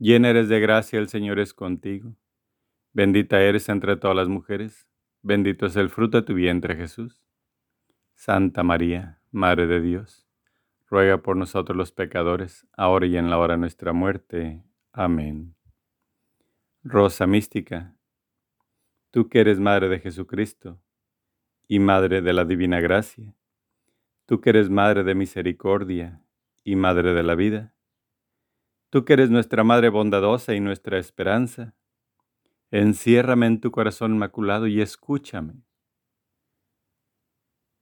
llena 0.00 0.30
eres 0.30 0.48
de 0.48 0.58
gracia, 0.58 0.98
el 0.98 1.08
Señor 1.08 1.38
es 1.38 1.54
contigo. 1.54 2.16
Bendita 2.92 3.40
eres 3.40 3.68
entre 3.68 3.96
todas 3.96 4.16
las 4.16 4.26
mujeres, 4.26 4.88
bendito 5.22 5.66
es 5.66 5.76
el 5.76 5.88
fruto 5.88 6.16
de 6.16 6.26
tu 6.26 6.34
vientre 6.34 6.74
Jesús. 6.74 7.22
Santa 8.16 8.64
María, 8.64 9.20
Madre 9.30 9.68
de 9.68 9.80
Dios, 9.80 10.26
ruega 10.88 11.22
por 11.22 11.36
nosotros 11.36 11.76
los 11.76 11.92
pecadores, 11.92 12.66
ahora 12.76 13.06
y 13.06 13.16
en 13.16 13.30
la 13.30 13.38
hora 13.38 13.54
de 13.54 13.60
nuestra 13.60 13.92
muerte. 13.92 14.64
Amén. 14.92 15.54
Rosa 16.82 17.28
mística, 17.28 17.94
tú 19.12 19.28
que 19.28 19.38
eres 19.38 19.60
Madre 19.60 19.88
de 19.88 20.00
Jesucristo 20.00 20.82
y 21.68 21.78
Madre 21.78 22.20
de 22.22 22.32
la 22.32 22.44
Divina 22.44 22.80
Gracia, 22.80 23.36
tú 24.24 24.40
que 24.40 24.50
eres 24.50 24.68
Madre 24.68 25.04
de 25.04 25.14
Misericordia 25.14 26.20
y 26.64 26.74
Madre 26.74 27.14
de 27.14 27.22
la 27.22 27.36
Vida, 27.36 27.76
Tú 28.96 29.04
que 29.04 29.12
eres 29.12 29.30
nuestra 29.30 29.64
Madre 29.64 29.90
bondadosa 29.90 30.54
y 30.54 30.60
nuestra 30.60 30.98
esperanza, 30.98 31.74
enciérrame 32.70 33.46
en 33.46 33.60
tu 33.60 33.70
corazón 33.70 34.14
inmaculado 34.14 34.68
y 34.68 34.80
escúchame. 34.80 35.65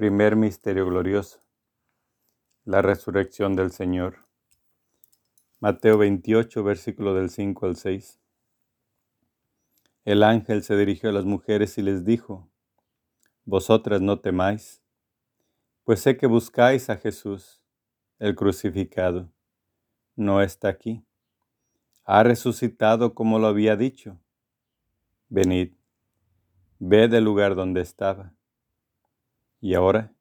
Primer 0.00 0.34
misterio 0.34 0.86
glorioso. 0.86 1.40
La 2.64 2.80
resurrección 2.80 3.54
del 3.54 3.70
Señor. 3.70 4.26
Mateo 5.58 5.98
28, 5.98 6.64
versículo 6.64 7.12
del 7.12 7.28
5 7.28 7.66
al 7.66 7.76
6. 7.76 8.18
El 10.06 10.22
ángel 10.22 10.62
se 10.62 10.74
dirigió 10.78 11.10
a 11.10 11.12
las 11.12 11.26
mujeres 11.26 11.76
y 11.76 11.82
les 11.82 12.06
dijo, 12.06 12.50
Vosotras 13.44 14.00
no 14.00 14.20
temáis, 14.20 14.82
pues 15.84 16.00
sé 16.00 16.16
que 16.16 16.26
buscáis 16.26 16.88
a 16.88 16.96
Jesús, 16.96 17.60
el 18.18 18.34
crucificado 18.34 19.30
no 20.16 20.40
está 20.40 20.68
aquí. 20.68 21.04
Ha 22.04 22.22
resucitado 22.22 23.12
como 23.12 23.38
lo 23.38 23.48
había 23.48 23.76
dicho. 23.76 24.18
Venid, 25.28 25.74
ved 26.78 27.12
el 27.12 27.24
lugar 27.24 27.54
donde 27.54 27.82
estaba. 27.82 28.32
Y 29.60 29.74
ahora, 29.74 30.12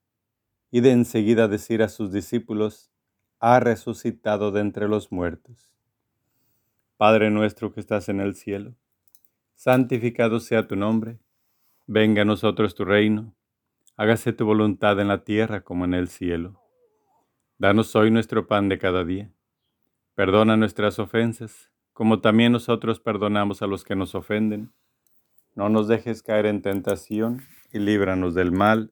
id 0.71 0.85
enseguida 0.85 1.45
a 1.45 1.47
decir 1.47 1.81
a 1.81 1.89
sus 1.89 2.11
discípulos, 2.11 2.91
ha 3.39 3.59
resucitado 3.59 4.51
de 4.51 4.61
entre 4.61 4.87
los 4.87 5.11
muertos. 5.11 5.71
Padre 6.97 7.29
nuestro 7.29 7.73
que 7.73 7.79
estás 7.79 8.09
en 8.09 8.19
el 8.19 8.35
cielo, 8.35 8.75
santificado 9.55 10.39
sea 10.39 10.67
tu 10.67 10.75
nombre, 10.75 11.19
venga 11.87 12.23
a 12.23 12.25
nosotros 12.25 12.75
tu 12.75 12.83
reino, 12.83 13.33
hágase 13.95 14.33
tu 14.33 14.45
voluntad 14.45 14.99
en 14.99 15.07
la 15.07 15.23
tierra 15.23 15.61
como 15.61 15.85
en 15.85 15.93
el 15.93 16.09
cielo. 16.09 16.61
Danos 17.57 17.95
hoy 17.95 18.11
nuestro 18.11 18.47
pan 18.47 18.69
de 18.69 18.77
cada 18.77 19.03
día 19.05 19.31
Perdona 20.19 20.57
nuestras 20.57 20.99
ofensas, 20.99 21.71
como 21.93 22.19
también 22.19 22.51
nosotros 22.51 22.99
perdonamos 22.99 23.61
a 23.61 23.67
los 23.67 23.85
que 23.85 23.95
nos 23.95 24.15
ofenden. 24.15 24.73
No 25.55 25.69
nos 25.69 25.87
dejes 25.87 26.23
caer 26.23 26.45
en 26.45 26.61
tentación 26.61 27.43
y 27.71 27.79
líbranos 27.79 28.35
del 28.35 28.51
mal. 28.51 28.91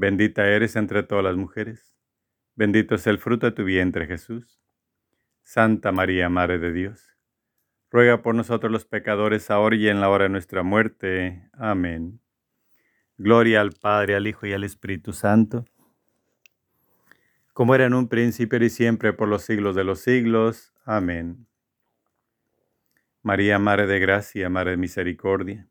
Bendita 0.00 0.46
eres 0.46 0.76
entre 0.76 1.02
todas 1.02 1.24
las 1.24 1.34
mujeres, 1.34 1.92
bendito 2.54 2.94
es 2.94 3.08
el 3.08 3.18
fruto 3.18 3.46
de 3.46 3.52
tu 3.52 3.64
vientre 3.64 4.06
Jesús. 4.06 4.62
Santa 5.42 5.90
María, 5.90 6.28
Madre 6.28 6.60
de 6.60 6.72
Dios, 6.72 7.04
ruega 7.90 8.22
por 8.22 8.36
nosotros 8.36 8.70
los 8.70 8.84
pecadores 8.84 9.50
ahora 9.50 9.74
y 9.74 9.88
en 9.88 10.00
la 10.00 10.08
hora 10.08 10.26
de 10.26 10.28
nuestra 10.28 10.62
muerte. 10.62 11.50
Amén. 11.52 12.20
Gloria 13.16 13.60
al 13.60 13.72
Padre, 13.72 14.14
al 14.14 14.28
Hijo 14.28 14.46
y 14.46 14.52
al 14.52 14.62
Espíritu 14.62 15.12
Santo, 15.12 15.64
como 17.52 17.74
era 17.74 17.86
en 17.86 17.94
un 17.94 18.08
principio 18.08 18.62
y 18.62 18.70
siempre 18.70 19.12
por 19.12 19.26
los 19.26 19.42
siglos 19.42 19.74
de 19.74 19.82
los 19.82 19.98
siglos. 19.98 20.72
Amén. 20.84 21.48
María, 23.20 23.58
Madre 23.58 23.88
de 23.88 23.98
Gracia, 23.98 24.48
Madre 24.48 24.70
de 24.70 24.76
Misericordia, 24.76 25.66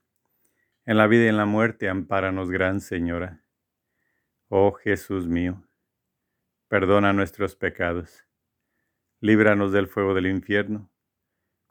en 0.85 0.97
la 0.97 1.07
vida 1.07 1.23
y 1.23 1.27
en 1.29 1.37
la 1.37 1.45
muerte, 1.45 1.87
ampáranos, 1.87 2.51
Gran 2.51 2.81
Señora. 2.81 3.46
Oh 4.49 4.71
Jesús 4.71 5.27
mío, 5.27 5.61
perdona 6.69 7.11
nuestros 7.11 7.57
pecados, 7.57 8.25
líbranos 9.19 9.73
del 9.73 9.87
fuego 9.87 10.13
del 10.13 10.27
infierno, 10.27 10.89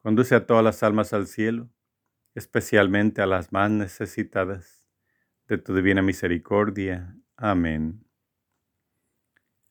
conduce 0.03 0.35
a 0.35 0.45
todas 0.45 0.62
las 0.62 0.83
almas 0.83 1.15
al 1.15 1.27
cielo, 1.27 1.71
especialmente 2.35 3.23
a 3.23 3.27
las 3.27 3.51
más 3.51 3.71
necesitadas 3.71 4.87
de 5.49 5.57
tu 5.57 5.75
divina 5.75 6.03
misericordia. 6.03 7.17
Amén. 7.39 8.05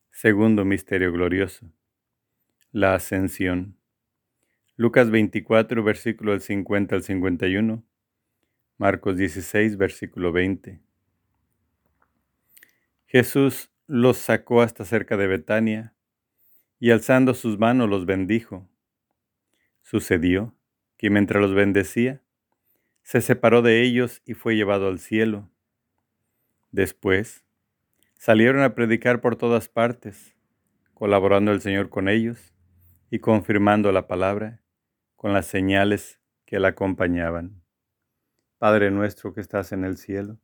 Segundo 0.10 0.66
Misterio 0.66 1.12
Glorioso. 1.12 1.72
La 2.72 2.96
Ascensión. 2.96 3.78
Lucas 4.78 5.12
24, 5.12 5.84
versículo 5.84 6.32
del 6.32 6.42
50 6.42 6.96
al 6.96 7.04
51. 7.04 7.86
Marcos 8.78 9.16
16, 9.16 9.78
versículo 9.78 10.32
20. 10.32 10.82
Jesús 13.08 13.72
los 13.88 14.18
sacó 14.18 14.62
hasta 14.62 14.84
cerca 14.84 15.16
de 15.16 15.28
Betania 15.28 15.94
y 16.80 16.92
alzando 16.92 17.34
sus 17.34 17.60
manos 17.60 17.90
los 17.90 18.06
bendijo. 18.06 18.68
Sucedió 19.84 20.56
que 20.98 21.10
mientras 21.10 21.42
los 21.42 21.54
bendecía, 21.54 22.22
se 23.04 23.22
separó 23.22 23.62
de 23.62 23.84
ellos 23.84 24.24
y 24.26 24.34
fue 24.34 24.56
llevado 24.56 24.88
al 24.88 25.00
cielo. 25.00 25.52
Después, 26.72 27.46
salieron 28.16 28.64
a 28.64 28.74
predicar 28.74 29.22
por 29.22 29.36
todas 29.36 29.70
partes, 29.70 30.36
colaborando 30.96 31.52
el 31.52 31.62
Señor 31.62 31.90
con 31.90 32.10
ellos 32.10 32.54
y 33.12 33.20
confirmando 33.20 33.92
la 33.92 34.08
palabra 34.08 34.64
con 35.16 35.32
las 35.32 35.46
señales 35.46 36.20
que 36.46 36.60
la 36.60 36.70
acompañaban. 36.70 37.62
Padre 38.58 38.90
nuestro 38.90 39.34
que 39.34 39.42
estás 39.42 39.72
en 39.72 39.84
el 39.84 39.98
cielo, 39.98 40.40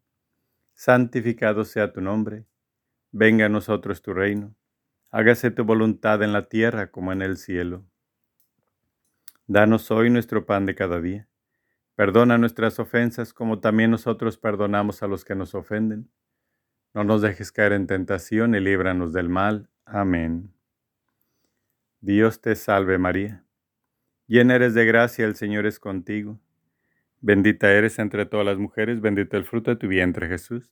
santificado 0.75 1.65
sea 1.65 1.91
tu 1.91 2.01
nombre 2.01 2.45
Venga 3.13 3.47
a 3.47 3.49
nosotros 3.49 4.01
tu 4.01 4.13
reino, 4.13 4.55
hágase 5.09 5.51
tu 5.51 5.65
voluntad 5.65 6.23
en 6.23 6.31
la 6.31 6.43
tierra 6.43 6.91
como 6.91 7.11
en 7.11 7.21
el 7.21 7.35
cielo. 7.35 7.85
Danos 9.47 9.91
hoy 9.91 10.09
nuestro 10.09 10.45
pan 10.45 10.65
de 10.65 10.75
cada 10.75 11.01
día. 11.01 11.27
Perdona 11.95 12.37
nuestras 12.37 12.79
ofensas 12.79 13.33
como 13.33 13.59
también 13.59 13.91
nosotros 13.91 14.37
perdonamos 14.37 15.03
a 15.03 15.07
los 15.07 15.25
que 15.25 15.35
nos 15.35 15.53
ofenden. 15.55 16.09
No 16.93 17.03
nos 17.03 17.21
dejes 17.21 17.51
caer 17.51 17.73
en 17.73 17.85
tentación 17.85 18.55
y 18.55 18.61
líbranos 18.61 19.11
del 19.11 19.27
mal. 19.27 19.69
Amén. 19.83 20.53
Dios 21.99 22.39
te 22.39 22.55
salve 22.55 22.97
María. 22.97 23.43
Llena 24.25 24.55
eres 24.55 24.73
de 24.73 24.85
gracia, 24.85 25.25
el 25.25 25.35
Señor 25.35 25.65
es 25.65 25.79
contigo. 25.79 26.39
Bendita 27.19 27.71
eres 27.73 27.99
entre 27.99 28.25
todas 28.25 28.45
las 28.45 28.57
mujeres, 28.57 29.01
bendito 29.01 29.35
el 29.35 29.43
fruto 29.43 29.71
de 29.71 29.77
tu 29.77 29.89
vientre 29.89 30.29
Jesús. 30.29 30.71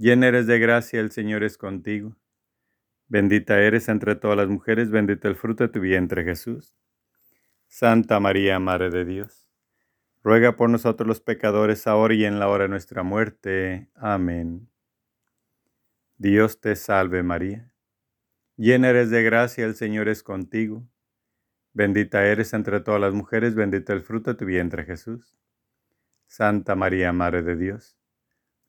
llena 0.00 0.28
eres 0.28 0.46
de 0.46 0.58
gracia, 0.58 0.98
el 0.98 1.12
Señor 1.12 1.44
es 1.44 1.58
contigo, 1.58 2.16
bendita 3.08 3.60
eres 3.60 3.86
entre 3.90 4.16
todas 4.16 4.34
las 4.34 4.48
mujeres, 4.48 4.90
bendito 4.90 5.28
el 5.28 5.36
fruto 5.36 5.64
de 5.64 5.68
tu 5.68 5.80
vientre 5.80 6.24
Jesús. 6.24 6.74
Santa 7.68 8.18
María, 8.18 8.58
Madre 8.58 8.88
de 8.88 9.04
Dios, 9.04 9.46
ruega 10.22 10.56
por 10.56 10.70
nosotros 10.70 11.06
los 11.06 11.20
pecadores 11.20 11.86
ahora 11.86 12.14
y 12.14 12.24
en 12.24 12.38
la 12.38 12.48
hora 12.48 12.64
de 12.64 12.70
nuestra 12.70 13.02
muerte. 13.02 13.90
Amén. 13.94 14.70
Dios 16.16 16.62
te 16.62 16.76
salve 16.76 17.22
María, 17.22 17.74
llena 18.56 18.88
eres 18.88 19.10
de 19.10 19.22
gracia, 19.22 19.66
el 19.66 19.74
Señor 19.74 20.08
es 20.08 20.22
contigo, 20.22 20.88
bendita 21.74 22.24
eres 22.24 22.54
entre 22.54 22.80
todas 22.80 23.02
las 23.02 23.12
mujeres, 23.12 23.54
bendito 23.54 23.92
el 23.92 24.00
fruto 24.00 24.30
de 24.30 24.38
tu 24.38 24.46
vientre 24.46 24.84
Jesús. 24.84 25.38
Santa 26.26 26.74
María, 26.74 27.12
Madre 27.12 27.42
de 27.42 27.56
Dios, 27.56 27.99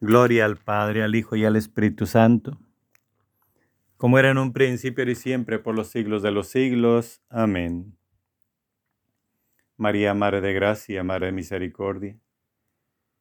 Gloria 0.00 0.44
al 0.44 0.56
Padre, 0.56 1.02
al 1.02 1.14
Hijo 1.14 1.36
y 1.36 1.44
al 1.44 1.56
Espíritu 1.56 2.06
Santo 2.06 2.58
como 4.00 4.18
era 4.18 4.30
en 4.30 4.38
un 4.38 4.54
principio 4.54 5.06
y 5.10 5.14
siempre, 5.14 5.58
por 5.58 5.74
los 5.74 5.88
siglos 5.88 6.22
de 6.22 6.30
los 6.30 6.48
siglos. 6.48 7.20
Amén. 7.28 7.98
María, 9.76 10.14
Madre 10.14 10.40
de 10.40 10.54
Gracia, 10.54 11.04
Madre 11.04 11.26
de 11.26 11.32
Misericordia, 11.32 12.18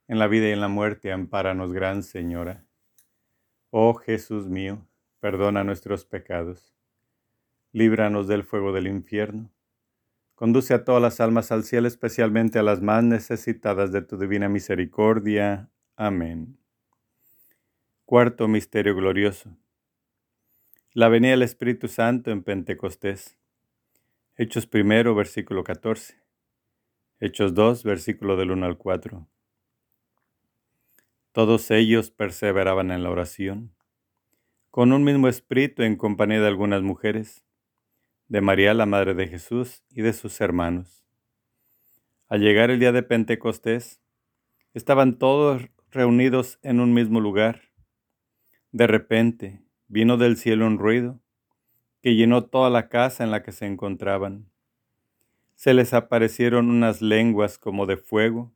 en 0.08 0.20
la 0.20 0.28
vida 0.28 0.48
y 0.48 0.52
en 0.52 0.62
la 0.62 0.70
muerte, 0.70 1.12
ampáranos, 1.12 1.74
Gran 1.74 2.02
Señora. 2.02 2.65
Oh 3.72 3.94
Jesús 3.94 4.48
mío, 4.48 4.88
perdona 5.20 5.65
nuestros 5.65 6.06
pecados, 6.06 6.74
líbranos 7.74 8.30
del 8.30 8.46
fuego 8.46 8.72
del 8.72 8.88
infierno, 8.88 9.52
conduce 10.34 10.74
a 10.74 10.86
todas 10.86 11.02
las 11.02 11.20
almas 11.20 11.52
al 11.52 11.65
cielo, 11.65 11.89
especialmente 11.89 12.58
a 12.58 12.63
las 12.63 12.82
más 12.82 13.04
necesitadas 13.04 13.92
de 13.92 14.02
tu 14.02 14.18
divina 14.18 14.48
misericordia. 14.48 15.70
Amén. 15.98 16.59
Cuarto 18.10 18.48
Misterio 18.48 18.95
Glorioso 18.95 19.56
la 20.93 21.10
venida 21.10 21.30
del 21.30 21.43
Espíritu 21.43 21.88
Santo 21.88 22.32
en 22.32 22.41
Pentecostés. 22.41 23.38
Hechos 24.36 24.65
primero, 24.65 25.13
versículo 25.13 25.63
14. 25.63 26.15
Hechos 27.19 27.54
2, 27.54 27.84
versículo 27.84 28.36
del 28.36 28.50
1 28.50 28.65
al 28.65 28.80
4. 28.80 29.28
Todos 31.34 31.69
ellos 31.69 32.10
perseveraban 32.10 32.89
en 32.89 33.04
la 33.04 33.12
oración, 33.12 33.76
con 34.72 34.91
un 34.91 35.04
mismo 35.04 35.28
espíritu 35.28 35.84
en 35.84 35.95
compañía 35.95 36.41
de 36.41 36.48
algunas 36.48 36.82
mujeres, 36.82 37.45
de 38.28 38.41
María 38.41 38.74
la 38.74 38.88
Madre 38.88 39.13
de 39.13 39.28
Jesús 39.28 39.84
y 39.91 40.02
de 40.02 40.13
sus 40.13 40.41
hermanos. 40.41 41.06
Al 42.28 42.41
llegar 42.41 42.72
el 42.72 42.80
día 42.80 42.91
de 42.91 43.04
Pentecostés, 43.04 44.02
estaban 44.74 45.19
todos 45.19 45.69
reunidos 45.91 46.58
en 46.63 46.80
un 46.80 46.95
mismo 46.95 47.19
lugar. 47.19 47.69
De 48.72 48.88
repente, 48.88 49.64
Vino 49.92 50.18
del 50.18 50.38
cielo 50.38 50.68
un 50.68 50.78
ruido 50.78 51.20
que 52.04 52.14
llenó 52.14 52.46
toda 52.46 52.70
la 52.70 52.90
casa 52.90 53.24
en 53.24 53.32
la 53.32 53.42
que 53.42 53.52
se 53.52 53.66
encontraban. 53.66 54.52
Se 55.56 55.74
les 55.74 55.96
aparecieron 55.96 56.70
unas 56.70 57.02
lenguas 57.02 57.58
como 57.58 57.88
de 57.88 57.98
fuego 57.98 58.54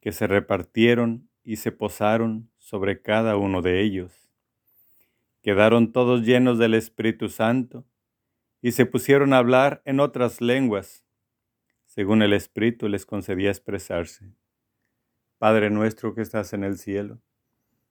que 0.00 0.10
se 0.10 0.26
repartieron 0.26 1.28
y 1.44 1.56
se 1.56 1.70
posaron 1.70 2.50
sobre 2.58 3.02
cada 3.02 3.36
uno 3.36 3.62
de 3.62 3.80
ellos. 3.80 4.28
Quedaron 5.42 5.92
todos 5.92 6.22
llenos 6.22 6.58
del 6.58 6.74
Espíritu 6.74 7.28
Santo 7.28 7.86
y 8.60 8.72
se 8.72 8.84
pusieron 8.84 9.32
a 9.32 9.38
hablar 9.38 9.80
en 9.84 10.00
otras 10.00 10.40
lenguas, 10.40 11.04
según 11.86 12.22
el 12.22 12.32
Espíritu 12.32 12.88
les 12.88 13.06
concedía 13.06 13.50
expresarse. 13.50 14.34
Padre 15.38 15.70
nuestro 15.70 16.16
que 16.16 16.22
estás 16.22 16.52
en 16.52 16.64
el 16.64 16.78
cielo, 16.78 17.20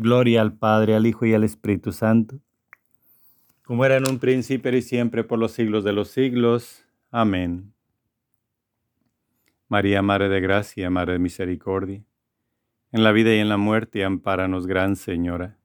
Gloria 0.00 0.40
al 0.40 0.56
Padre, 0.56 0.94
al 0.94 1.06
Hijo 1.06 1.26
y 1.26 1.34
al 1.34 1.44
Espíritu 1.44 1.92
Santo 1.92 2.40
como 3.68 3.84
era 3.84 3.98
en 3.98 4.08
un 4.08 4.18
príncipe 4.18 4.74
y 4.74 4.80
siempre 4.80 5.24
por 5.24 5.38
los 5.38 5.52
siglos 5.52 5.84
de 5.84 5.92
los 5.92 6.08
siglos. 6.08 6.86
Amén. 7.10 7.74
María, 9.68 10.00
Madre 10.00 10.30
de 10.30 10.40
Gracia, 10.40 10.88
Madre 10.88 11.12
de 11.12 11.18
Misericordia, 11.18 12.02
en 12.92 13.04
la 13.04 13.12
vida 13.12 13.34
y 13.34 13.40
en 13.40 13.50
la 13.50 13.58
muerte, 13.58 14.04
ampáranos, 14.04 14.66
Gran 14.66 14.96
Señora. 14.96 15.58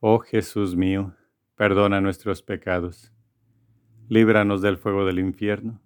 Oh 0.00 0.20
Jesús 0.20 0.76
mío, 0.76 1.14
perdona 1.56 2.00
nuestros 2.00 2.42
pecados, 2.42 3.12
líbranos 4.08 4.62
del 4.62 4.78
fuego 4.78 5.04
del 5.04 5.18
infierno, 5.18 5.82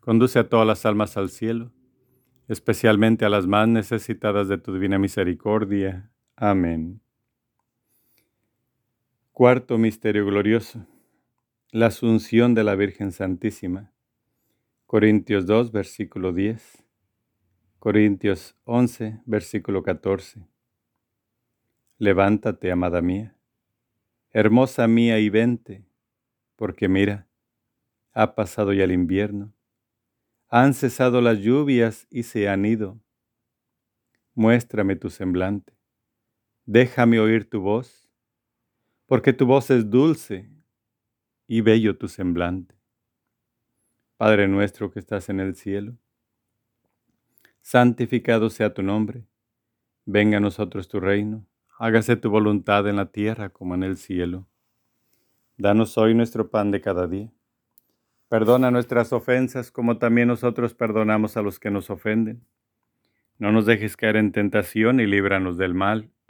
conduce 0.00 0.40
a 0.40 0.48
todas 0.48 0.66
las 0.66 0.84
almas 0.84 1.16
al 1.16 1.30
cielo, 1.30 1.70
especialmente 2.48 3.24
a 3.24 3.28
las 3.28 3.46
más 3.46 3.68
necesitadas 3.68 4.48
de 4.48 4.58
tu 4.58 4.74
divina 4.74 4.98
misericordia. 4.98 6.10
Amén. 6.36 7.00
Cuarto 9.30 9.78
Misterio 9.78 10.26
Glorioso. 10.26 10.84
La 11.70 11.86
Asunción 11.86 12.54
de 12.54 12.64
la 12.64 12.74
Virgen 12.74 13.12
Santísima. 13.12 13.92
Corintios 14.86 15.46
2, 15.46 15.70
versículo 15.70 16.32
10. 16.32 16.84
Corintios 17.78 18.56
11, 18.64 19.20
versículo 19.26 19.84
14. 19.84 20.44
Levántate, 21.98 22.72
amada 22.72 23.00
mía, 23.00 23.36
hermosa 24.30 24.88
mía, 24.88 25.20
y 25.20 25.28
vente, 25.28 25.84
porque 26.56 26.88
mira, 26.88 27.28
ha 28.12 28.34
pasado 28.34 28.72
ya 28.72 28.82
el 28.82 28.90
invierno, 28.90 29.54
han 30.48 30.74
cesado 30.74 31.20
las 31.20 31.38
lluvias 31.38 32.08
y 32.10 32.24
se 32.24 32.48
han 32.48 32.64
ido. 32.64 32.98
Muéstrame 34.34 34.96
tu 34.96 35.10
semblante, 35.10 35.74
déjame 36.66 37.20
oír 37.20 37.48
tu 37.48 37.60
voz 37.60 38.08
porque 39.06 39.32
tu 39.32 39.46
voz 39.46 39.70
es 39.70 39.90
dulce 39.90 40.48
y 41.46 41.60
bello 41.60 41.96
tu 41.96 42.08
semblante. 42.08 42.74
Padre 44.16 44.48
nuestro 44.48 44.90
que 44.90 44.98
estás 44.98 45.28
en 45.28 45.40
el 45.40 45.56
cielo, 45.56 45.96
santificado 47.60 48.48
sea 48.48 48.72
tu 48.72 48.82
nombre, 48.82 49.26
venga 50.06 50.38
a 50.38 50.40
nosotros 50.40 50.88
tu 50.88 51.00
reino, 51.00 51.46
hágase 51.78 52.16
tu 52.16 52.30
voluntad 52.30 52.88
en 52.88 52.96
la 52.96 53.10
tierra 53.12 53.50
como 53.50 53.74
en 53.74 53.82
el 53.82 53.96
cielo. 53.96 54.46
Danos 55.56 55.98
hoy 55.98 56.14
nuestro 56.14 56.50
pan 56.50 56.70
de 56.70 56.80
cada 56.80 57.06
día. 57.06 57.32
Perdona 58.28 58.70
nuestras 58.70 59.12
ofensas 59.12 59.70
como 59.70 59.98
también 59.98 60.28
nosotros 60.28 60.74
perdonamos 60.74 61.36
a 61.36 61.42
los 61.42 61.60
que 61.60 61.70
nos 61.70 61.90
ofenden. 61.90 62.44
No 63.38 63.52
nos 63.52 63.66
dejes 63.66 63.96
caer 63.96 64.16
en 64.16 64.32
tentación 64.32 64.98
y 64.98 65.06
líbranos 65.06 65.58
del 65.58 65.74
mal. 65.74 66.10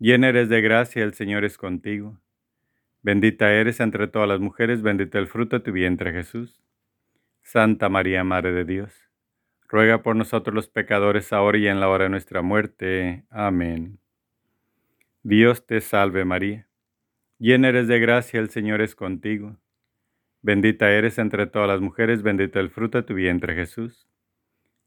llena 0.00 0.28
eres 0.28 0.48
de 0.48 0.60
gracia, 0.60 1.04
el 1.04 1.14
Señor 1.14 1.44
es 1.44 1.56
contigo. 1.56 2.18
Bendita 3.02 3.52
eres 3.52 3.80
entre 3.80 4.08
todas 4.08 4.28
las 4.28 4.40
mujeres, 4.40 4.82
bendito 4.82 5.18
el 5.18 5.28
fruto 5.28 5.58
de 5.58 5.64
tu 5.64 5.72
vientre 5.72 6.12
Jesús. 6.12 6.60
Santa 7.42 7.88
María, 7.88 8.24
Madre 8.24 8.52
de 8.52 8.64
Dios, 8.64 8.92
ruega 9.68 10.02
por 10.02 10.16
nosotros 10.16 10.54
los 10.54 10.68
pecadores, 10.68 11.32
ahora 11.32 11.58
y 11.58 11.68
en 11.68 11.80
la 11.80 11.88
hora 11.88 12.04
de 12.04 12.10
nuestra 12.10 12.42
muerte. 12.42 13.24
Amén. 13.30 13.98
Dios 15.22 15.66
te 15.66 15.80
salve 15.80 16.24
María, 16.24 16.66
llena 17.38 17.68
eres 17.68 17.88
de 17.88 18.00
gracia, 18.00 18.40
el 18.40 18.50
Señor 18.50 18.80
es 18.80 18.94
contigo. 18.94 19.56
Bendita 20.42 20.90
eres 20.90 21.18
entre 21.18 21.46
todas 21.46 21.68
las 21.68 21.80
mujeres, 21.80 22.22
bendito 22.22 22.60
el 22.60 22.70
fruto 22.70 22.98
de 22.98 23.04
tu 23.04 23.14
vientre 23.14 23.54
Jesús. 23.54 24.08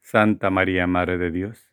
Santa 0.01 0.49
María, 0.49 0.87
Madre 0.87 1.17
de 1.17 1.31
Dios, 1.31 1.72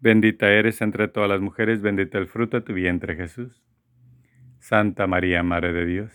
Bendita 0.00 0.50
eres 0.50 0.80
entre 0.82 1.08
todas 1.08 1.28
las 1.28 1.40
mujeres, 1.40 1.80
bendito 1.82 2.18
el 2.18 2.26
fruto 2.26 2.58
de 2.58 2.66
tu 2.66 2.72
vientre 2.72 3.16
Jesús. 3.16 3.62
Santa 4.58 5.06
María, 5.06 5.42
Madre 5.42 5.72
de 5.72 5.86
Dios, 5.86 6.12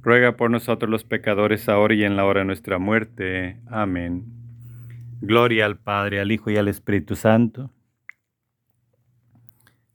ruega 0.00 0.36
por 0.36 0.50
nosotros 0.50 0.90
los 0.90 1.04
pecadores 1.04 1.68
ahora 1.68 1.94
y 1.94 2.04
en 2.04 2.16
la 2.16 2.24
hora 2.24 2.40
de 2.40 2.46
nuestra 2.46 2.78
muerte. 2.78 3.60
Amén. 3.66 4.24
Gloria 5.20 5.66
al 5.66 5.78
Padre, 5.78 6.20
al 6.20 6.32
Hijo 6.32 6.50
y 6.50 6.56
al 6.56 6.68
Espíritu 6.68 7.16
Santo 7.16 7.72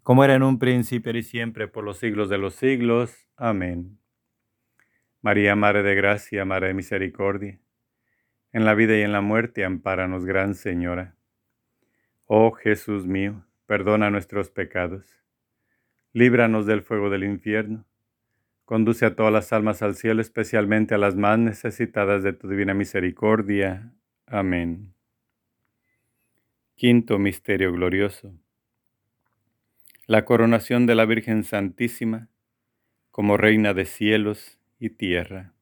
como 0.03 0.25
era 0.25 0.35
en 0.35 0.43
un 0.43 0.59
principio 0.59 1.17
y 1.17 1.23
siempre 1.23 1.69
por 1.69 1.85
los 1.85 1.97
siglos 1.97 2.29
de 2.29 2.37
los 2.37 2.55
siglos. 2.55 3.29
Amén. 3.37 3.99
María, 5.21 5.55
Madre 5.55 5.81
de 5.81 5.95
Gracia, 5.95 6.43
Madre 6.43 6.67
de 6.67 6.73
Misericordia, 6.73 7.59
en 8.51 8.65
la 8.65 8.73
vida 8.73 8.97
y 8.97 9.01
en 9.01 9.13
la 9.13 9.21
muerte, 9.21 9.63
ampáranos, 9.63 10.25
Gran 10.25 10.55
Señora. 10.55 11.15
Oh 12.25 12.51
Jesús 12.51 13.05
mío, 13.05 13.45
perdona 13.65 14.09
nuestros 14.09 14.49
pecados, 14.49 15.05
líbranos 16.13 16.65
del 16.65 16.81
fuego 16.81 17.09
del 17.09 17.23
infierno, 17.23 17.85
conduce 18.65 19.05
a 19.05 19.15
todas 19.15 19.33
las 19.33 19.53
almas 19.53 19.81
al 19.81 19.95
cielo, 19.95 20.21
especialmente 20.21 20.95
a 20.95 20.97
las 20.97 21.15
más 21.15 21.37
necesitadas 21.37 22.23
de 22.23 22.33
tu 22.33 22.47
divina 22.47 22.73
misericordia. 22.73 23.93
Amén. 24.25 24.93
Quinto 26.75 27.19
Misterio 27.19 27.71
Glorioso 27.71 28.33
la 30.05 30.25
coronación 30.25 30.85
de 30.85 30.95
la 30.95 31.05
Virgen 31.05 31.43
Santísima 31.45 32.27
como 33.09 33.37
Reina 33.37 33.73
de 33.73 33.85
cielos 33.85 34.59
y 34.77 34.89
tierra. 34.89 35.53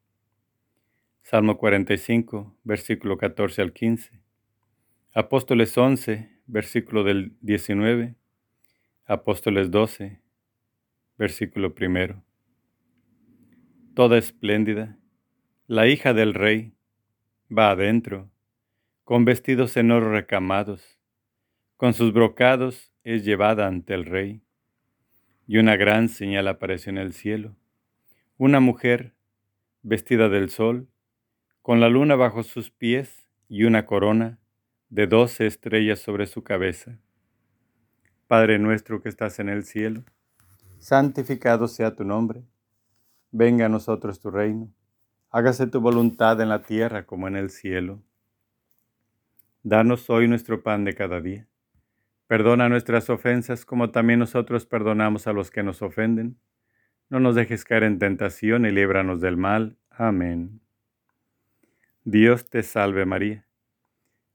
Salmo 1.22 1.57
45, 1.57 2.55
versículo 2.64 3.18
14 3.18 3.62
al 3.62 3.72
15. 3.72 4.20
Apóstoles 5.14 5.78
11, 5.78 6.30
versículo 6.52 7.06
del 7.06 7.32
19. 7.39 8.16
Apóstoles 9.06 9.72
12, 9.72 10.20
versículo 11.18 11.74
primero. 11.74 12.26
Toda 13.95 14.18
espléndida, 14.18 14.97
la 15.68 15.88
hija 15.88 16.14
del 16.14 16.34
rey, 16.34 16.74
va 17.49 17.72
adentro, 17.72 18.30
con 19.06 19.24
vestidos 19.24 19.78
en 19.78 19.91
oro 19.91 20.12
recamados, 20.12 20.99
con 21.78 21.93
sus 21.93 22.12
brocados 22.12 22.91
es 23.06 23.24
llevada 23.24 23.68
ante 23.68 23.93
el 23.93 24.04
rey. 24.04 24.43
Y 25.47 25.58
una 25.58 25.78
gran 25.78 26.10
señal 26.10 26.49
apareció 26.49 26.89
en 26.89 26.97
el 26.97 27.14
cielo. 27.14 27.56
Una 28.38 28.60
mujer 28.60 29.16
vestida 29.84 30.28
del 30.28 30.49
sol, 30.49 30.89
con 31.62 31.80
la 31.80 31.88
luna 31.88 32.16
bajo 32.16 32.43
sus 32.43 32.72
pies 32.72 33.26
y 33.47 33.64
una 33.64 33.86
corona 33.86 34.40
de 34.91 35.07
doce 35.07 35.47
estrellas 35.47 35.97
sobre 35.99 36.27
su 36.27 36.43
cabeza. 36.43 36.99
Padre 38.27 38.59
nuestro 38.59 39.01
que 39.01 39.09
estás 39.09 39.39
en 39.39 39.49
el 39.49 39.63
cielo, 39.63 40.03
santificado 40.77 41.67
sea 41.67 41.95
tu 41.95 42.03
nombre. 42.03 42.43
Venga 43.31 43.65
a 43.65 43.69
nosotros 43.69 44.19
tu 44.19 44.29
reino. 44.29 44.71
Hágase 45.31 45.65
tu 45.65 45.81
voluntad 45.81 46.39
en 46.39 46.49
la 46.49 46.61
tierra 46.61 47.07
como 47.07 47.27
en 47.27 47.37
el 47.37 47.49
cielo. 47.49 48.03
Danos 49.63 50.09
hoy 50.09 50.27
nuestro 50.27 50.61
pan 50.61 50.85
de 50.85 50.93
cada 50.93 51.21
día 51.21 51.47
Perdona 52.31 52.69
nuestras 52.69 53.09
ofensas 53.09 53.65
como 53.65 53.91
también 53.91 54.19
nosotros 54.19 54.65
perdonamos 54.65 55.27
a 55.27 55.33
los 55.33 55.51
que 55.51 55.63
nos 55.63 55.81
ofenden. 55.81 56.39
No 57.09 57.19
nos 57.19 57.35
dejes 57.35 57.65
caer 57.65 57.83
en 57.83 57.99
tentación 57.99 58.65
y 58.65 58.71
líbranos 58.71 59.19
del 59.19 59.35
mal. 59.35 59.77
Amén. 59.89 60.61
Dios 62.05 62.49
te 62.49 62.63
salve 62.63 63.05
María. 63.05 63.45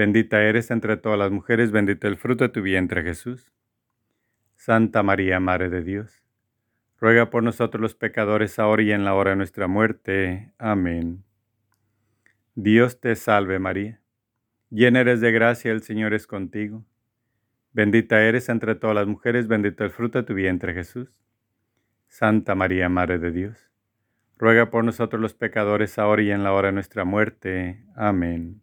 Bendita 0.00 0.42
eres 0.42 0.70
entre 0.70 0.96
todas 0.96 1.18
las 1.18 1.30
mujeres, 1.30 1.72
bendito 1.72 2.08
el 2.08 2.16
fruto 2.16 2.44
de 2.44 2.48
tu 2.48 2.62
vientre 2.62 3.02
Jesús. 3.02 3.52
Santa 4.56 5.02
María, 5.02 5.40
Madre 5.40 5.68
de 5.68 5.82
Dios, 5.82 6.24
ruega 6.98 7.28
por 7.28 7.42
nosotros 7.42 7.82
los 7.82 7.94
pecadores, 7.94 8.58
ahora 8.58 8.82
y 8.82 8.92
en 8.92 9.04
la 9.04 9.12
hora 9.12 9.32
de 9.32 9.36
nuestra 9.36 9.68
muerte. 9.68 10.54
Amén. 10.56 11.22
Dios 12.54 12.98
te 12.98 13.14
salve 13.14 13.58
María. 13.58 14.00
Llena 14.70 15.00
eres 15.00 15.20
de 15.20 15.32
gracia, 15.32 15.70
el 15.70 15.82
Señor 15.82 16.14
es 16.14 16.26
contigo. 16.26 16.82
Bendita 17.74 18.22
eres 18.22 18.48
entre 18.48 18.76
todas 18.76 18.96
las 18.96 19.06
mujeres, 19.06 19.48
bendito 19.48 19.84
el 19.84 19.90
fruto 19.90 20.16
de 20.16 20.24
tu 20.24 20.32
vientre 20.32 20.72
Jesús. 20.72 21.10
Santa 22.08 22.54
María, 22.54 22.88
Madre 22.88 23.18
de 23.18 23.32
Dios, 23.32 23.70
ruega 24.38 24.70
por 24.70 24.82
nosotros 24.82 25.20
los 25.20 25.34
pecadores, 25.34 25.98
ahora 25.98 26.22
y 26.22 26.30
en 26.30 26.42
la 26.42 26.54
hora 26.54 26.68
de 26.68 26.72
nuestra 26.72 27.04
muerte. 27.04 27.84
Amén. 27.94 28.62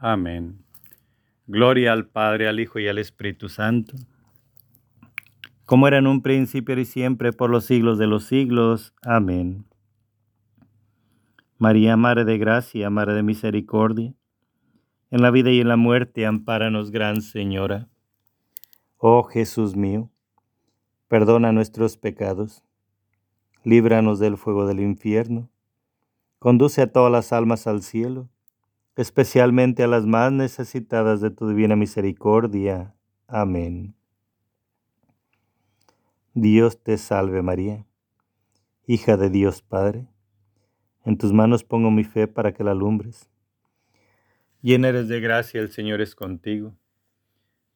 Amén. 0.00 0.64
Gloria 1.46 1.92
al 1.92 2.06
Padre, 2.06 2.48
al 2.48 2.60
Hijo 2.60 2.78
y 2.78 2.88
al 2.88 2.98
Espíritu 2.98 3.48
Santo, 3.48 3.96
como 5.64 5.86
era 5.88 5.98
en 5.98 6.06
un 6.06 6.22
principio 6.22 6.78
y 6.78 6.84
siempre, 6.84 7.32
por 7.32 7.50
los 7.50 7.64
siglos 7.64 7.98
de 7.98 8.06
los 8.06 8.24
siglos. 8.24 8.94
Amén. 9.02 9.66
María, 11.58 11.96
Madre 11.96 12.24
de 12.24 12.38
Gracia, 12.38 12.90
Madre 12.90 13.14
de 13.14 13.22
Misericordia, 13.22 14.14
en 15.10 15.22
la 15.22 15.30
vida 15.30 15.50
y 15.50 15.60
en 15.60 15.68
la 15.68 15.76
muerte, 15.76 16.26
ampáranos, 16.26 16.90
Gran 16.90 17.22
Señora. 17.22 17.88
Oh 18.96 19.22
Jesús 19.24 19.76
mío, 19.76 20.10
perdona 21.08 21.52
nuestros 21.52 21.96
pecados, 21.96 22.62
líbranos 23.64 24.18
del 24.18 24.36
fuego 24.36 24.66
del 24.66 24.80
infierno 24.80 25.50
Conduce 26.38 26.82
a 26.82 26.92
todas 26.92 27.10
las 27.10 27.32
almas 27.32 27.66
al 27.66 27.82
cielo, 27.82 28.28
especialmente 28.98 29.84
a 29.84 29.86
las 29.86 30.06
más 30.06 30.32
necesitadas 30.32 31.20
de 31.20 31.30
tu 31.30 31.48
divina 31.48 31.76
misericordia. 31.76 32.96
Amén. 33.28 33.94
Dios 36.34 36.82
te 36.82 36.98
salve 36.98 37.40
María, 37.40 37.86
hija 38.88 39.16
de 39.16 39.30
Dios 39.30 39.62
Padre. 39.62 40.08
En 41.04 41.16
tus 41.16 41.32
manos 41.32 41.62
pongo 41.62 41.92
mi 41.92 42.02
fe 42.02 42.26
para 42.26 42.52
que 42.52 42.64
la 42.64 42.72
alumbres. 42.72 43.30
Llena 44.62 44.88
eres 44.88 45.06
de 45.06 45.20
gracia, 45.20 45.60
el 45.60 45.70
Señor 45.70 46.00
es 46.00 46.16
contigo. 46.16 46.74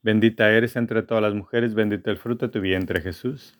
Bendita 0.02 0.50
eres 0.50 0.74
entre 0.74 1.04
todas 1.04 1.22
las 1.22 1.34
mujeres, 1.34 1.74
bendito 1.74 2.10
el 2.10 2.18
fruto 2.18 2.46
de 2.46 2.52
tu 2.52 2.60
vientre 2.60 3.00
Jesús. 3.00 3.56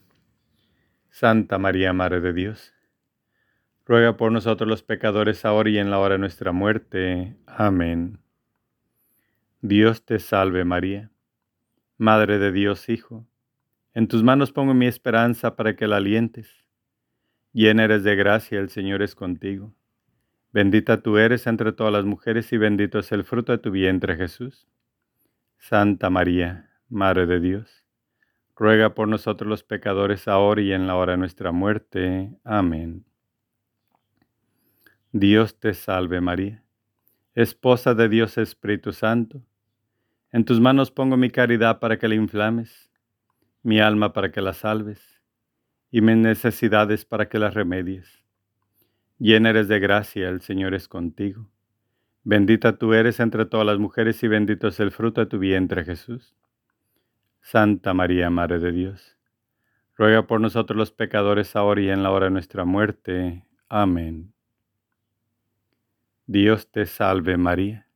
Santa 1.11 1.59
María, 1.59 1.93
Madre 1.93 2.21
de 2.21 2.33
Dios 2.33 2.75
ruega 3.85 4.17
por 4.17 4.33
nosotros 4.33 4.69
los 4.69 4.83
pecadores 4.83 5.45
ahora 5.45 5.71
y 5.71 5.79
en 5.79 5.91
la 5.91 5.99
hora 5.99 6.15
de 6.15 6.19
nuestra 6.19 6.53
muerte. 6.53 7.37
Amén. 7.47 8.19
Dios 9.61 10.05
te 10.05 10.19
salve 10.19 10.65
María, 10.65 11.11
Madre 11.97 12.39
de 12.39 12.51
Dios 12.51 12.89
Hijo, 12.89 13.27
en 13.95 14.09
tus 14.09 14.23
manos 14.23 14.53
pongo 14.53 14.73
mi 14.73 14.87
esperanza 14.87 15.55
para 15.55 15.77
que 15.77 15.87
la 15.87 15.99
alientes. 15.99 16.51
Llena 17.53 17.85
eres 17.85 18.03
de 18.05 18.17
gracia, 18.17 18.59
el 18.59 18.71
Señor 18.71 19.03
es 19.03 19.15
contigo. 19.15 19.75
Bendita 20.53 21.03
tú 21.03 21.19
eres 21.19 21.47
entre 21.47 21.73
todas 21.73 21.93
las 21.93 22.05
mujeres 22.05 22.53
y 22.53 22.57
bendito 22.57 22.99
es 22.99 23.13
el 23.13 23.25
fruto 23.25 23.53
de 23.53 23.59
tu 23.59 23.71
vientre 23.71 24.17
Jesús. 24.17 24.67
Santa 25.59 26.09
María, 26.09 26.71
Madre 26.89 27.27
de 27.27 27.41
Dios, 27.41 27.85
ruega 28.57 28.95
por 28.95 29.09
nosotros 29.09 29.49
los 29.49 29.63
pecadores 29.63 30.27
ahora 30.27 30.63
y 30.63 30.73
en 30.73 30.87
la 30.87 30.97
hora 30.97 31.13
de 31.13 31.19
nuestra 31.19 31.53
muerte. 31.53 32.33
Amén. 32.45 33.05
Dios 35.15 35.61
te 35.61 35.75
salve 35.75 36.23
María, 36.23 36.65
esposa 37.35 37.93
de 37.93 38.09
Dios 38.09 38.39
Espíritu 38.39 38.95
Santo. 38.95 39.43
En 40.31 40.47
tus 40.47 40.59
manos 40.59 40.91
pongo 40.91 41.19
mi 41.19 41.29
caridad 41.29 41.81
para 41.81 41.99
que 41.99 42.09
la 42.09 42.15
inflames, 42.15 42.91
mi 43.63 43.79
alma 43.79 44.15
para 44.15 44.33
que 44.33 44.41
la 44.41 44.55
salves, 44.55 45.21
y 45.91 46.01
mis 46.01 46.17
necesidades 46.17 47.05
para 47.05 47.29
que 47.29 47.39
las 47.39 47.53
remedies. 47.53 48.25
Llena 49.19 49.51
eres 49.51 49.69
de 49.69 49.81
gracia, 49.81 50.31
el 50.31 50.41
Señor 50.41 50.73
es 50.73 50.89
contigo. 50.89 51.47
Bendita 52.25 52.79
tú 52.79 52.95
eres 52.95 53.21
entre 53.21 53.45
todas 53.45 53.67
las 53.67 53.79
mujeres 53.79 54.23
y 54.23 54.29
bendito 54.29 54.69
es 54.69 54.81
el 54.81 54.93
fruto 54.93 55.21
de 55.21 55.27
tu 55.27 55.39
vientre 55.39 55.85
Jesús. 55.85 56.35
Santa 57.43 57.93
María, 57.93 58.31
Madre 58.31 58.61
de 58.61 58.73
Dios, 58.73 59.19
ruega 59.95 60.27
por 60.27 60.41
nosotros 60.41 60.75
los 60.79 60.91
pecadores 60.91 61.55
ahora 61.55 61.83
y 61.83 61.91
en 61.91 62.03
la 62.03 62.11
hora 62.13 62.27
de 62.27 62.31
nuestra 62.31 62.65
muerte. 62.65 63.45
Amén. 63.69 64.33
Dios 66.35 66.67
te 66.73 66.87
salve 66.87 67.37
María, 67.37 67.87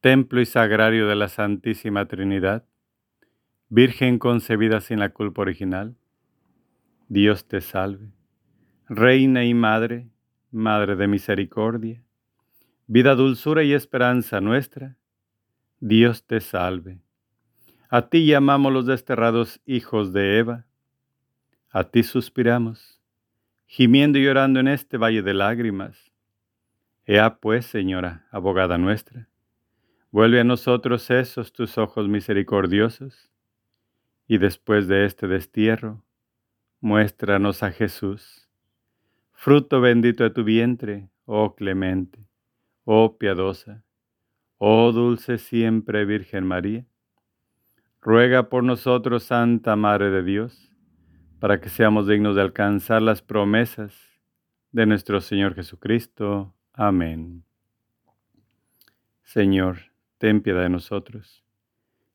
templo 0.00 0.40
y 0.40 0.46
sagrario 0.46 1.08
de 1.08 1.16
la 1.16 1.26
Santísima 1.26 2.06
Trinidad, 2.06 2.64
Virgen 3.68 4.20
concebida 4.20 4.80
sin 4.80 5.00
la 5.00 5.08
culpa 5.08 5.42
original. 5.42 5.96
Dios 7.08 7.48
te 7.48 7.60
salve, 7.60 8.12
Reina 8.88 9.44
y 9.44 9.54
Madre, 9.54 10.06
Madre 10.52 10.94
de 10.94 11.08
Misericordia, 11.08 12.04
vida, 12.86 13.16
dulzura 13.16 13.64
y 13.64 13.72
esperanza 13.72 14.40
nuestra. 14.40 14.96
Dios 15.80 16.24
te 16.24 16.38
salve. 16.38 17.00
A 17.88 18.02
ti 18.02 18.24
llamamos 18.24 18.72
los 18.72 18.86
desterrados 18.86 19.60
hijos 19.66 20.12
de 20.12 20.38
Eva. 20.38 20.66
A 21.70 21.82
ti 21.82 22.04
suspiramos, 22.04 23.00
gimiendo 23.66 24.20
y 24.20 24.22
llorando 24.26 24.60
en 24.60 24.68
este 24.68 24.96
valle 24.96 25.22
de 25.22 25.34
lágrimas 25.34 26.11
Ea 27.04 27.36
pues, 27.40 27.66
Señora, 27.66 28.26
abogada 28.30 28.78
nuestra, 28.78 29.28
vuelve 30.12 30.38
a 30.38 30.44
nosotros 30.44 31.10
esos 31.10 31.52
tus 31.52 31.76
ojos 31.76 32.08
misericordiosos, 32.08 33.32
y 34.28 34.38
después 34.38 34.86
de 34.86 35.04
este 35.04 35.26
destierro, 35.26 36.04
muéstranos 36.80 37.64
a 37.64 37.72
Jesús, 37.72 38.48
fruto 39.32 39.80
bendito 39.80 40.22
de 40.22 40.30
tu 40.30 40.44
vientre, 40.44 41.08
oh 41.26 41.56
clemente, 41.56 42.28
oh 42.84 43.18
piadosa, 43.18 43.82
oh 44.58 44.92
dulce 44.92 45.38
siempre 45.38 46.04
Virgen 46.04 46.46
María. 46.46 46.86
Ruega 48.00 48.48
por 48.48 48.62
nosotros, 48.62 49.24
Santa 49.24 49.74
Madre 49.74 50.10
de 50.10 50.22
Dios, 50.22 50.72
para 51.40 51.60
que 51.60 51.68
seamos 51.68 52.06
dignos 52.06 52.36
de 52.36 52.42
alcanzar 52.42 53.02
las 53.02 53.22
promesas 53.22 53.92
de 54.70 54.86
nuestro 54.86 55.20
Señor 55.20 55.56
Jesucristo. 55.56 56.54
Amén. 56.74 57.44
Señor, 59.24 59.78
ten 60.16 60.40
piedad 60.42 60.62
de 60.62 60.70
nosotros. 60.70 61.44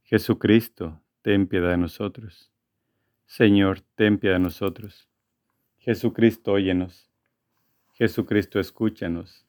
Jesucristo, 0.01 0.99
ten 1.21 1.47
piedad 1.47 1.69
de 1.69 1.77
nosotros. 1.77 2.51
Señor, 3.27 3.81
ten 3.95 4.17
piedad 4.17 4.37
de 4.37 4.43
nosotros. 4.43 5.07
Jesucristo, 5.77 6.53
óyenos. 6.53 7.11
Jesucristo, 7.93 8.59
escúchanos. 8.59 9.45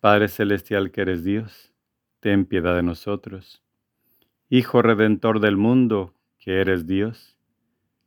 Padre 0.00 0.28
Celestial 0.28 0.90
que 0.90 1.02
eres 1.02 1.22
Dios, 1.22 1.74
ten 2.20 2.46
piedad 2.46 2.74
de 2.74 2.82
nosotros. 2.82 3.62
Hijo 4.48 4.80
Redentor 4.80 5.40
del 5.40 5.58
mundo, 5.58 6.14
que 6.38 6.60
eres 6.60 6.86
Dios, 6.86 7.38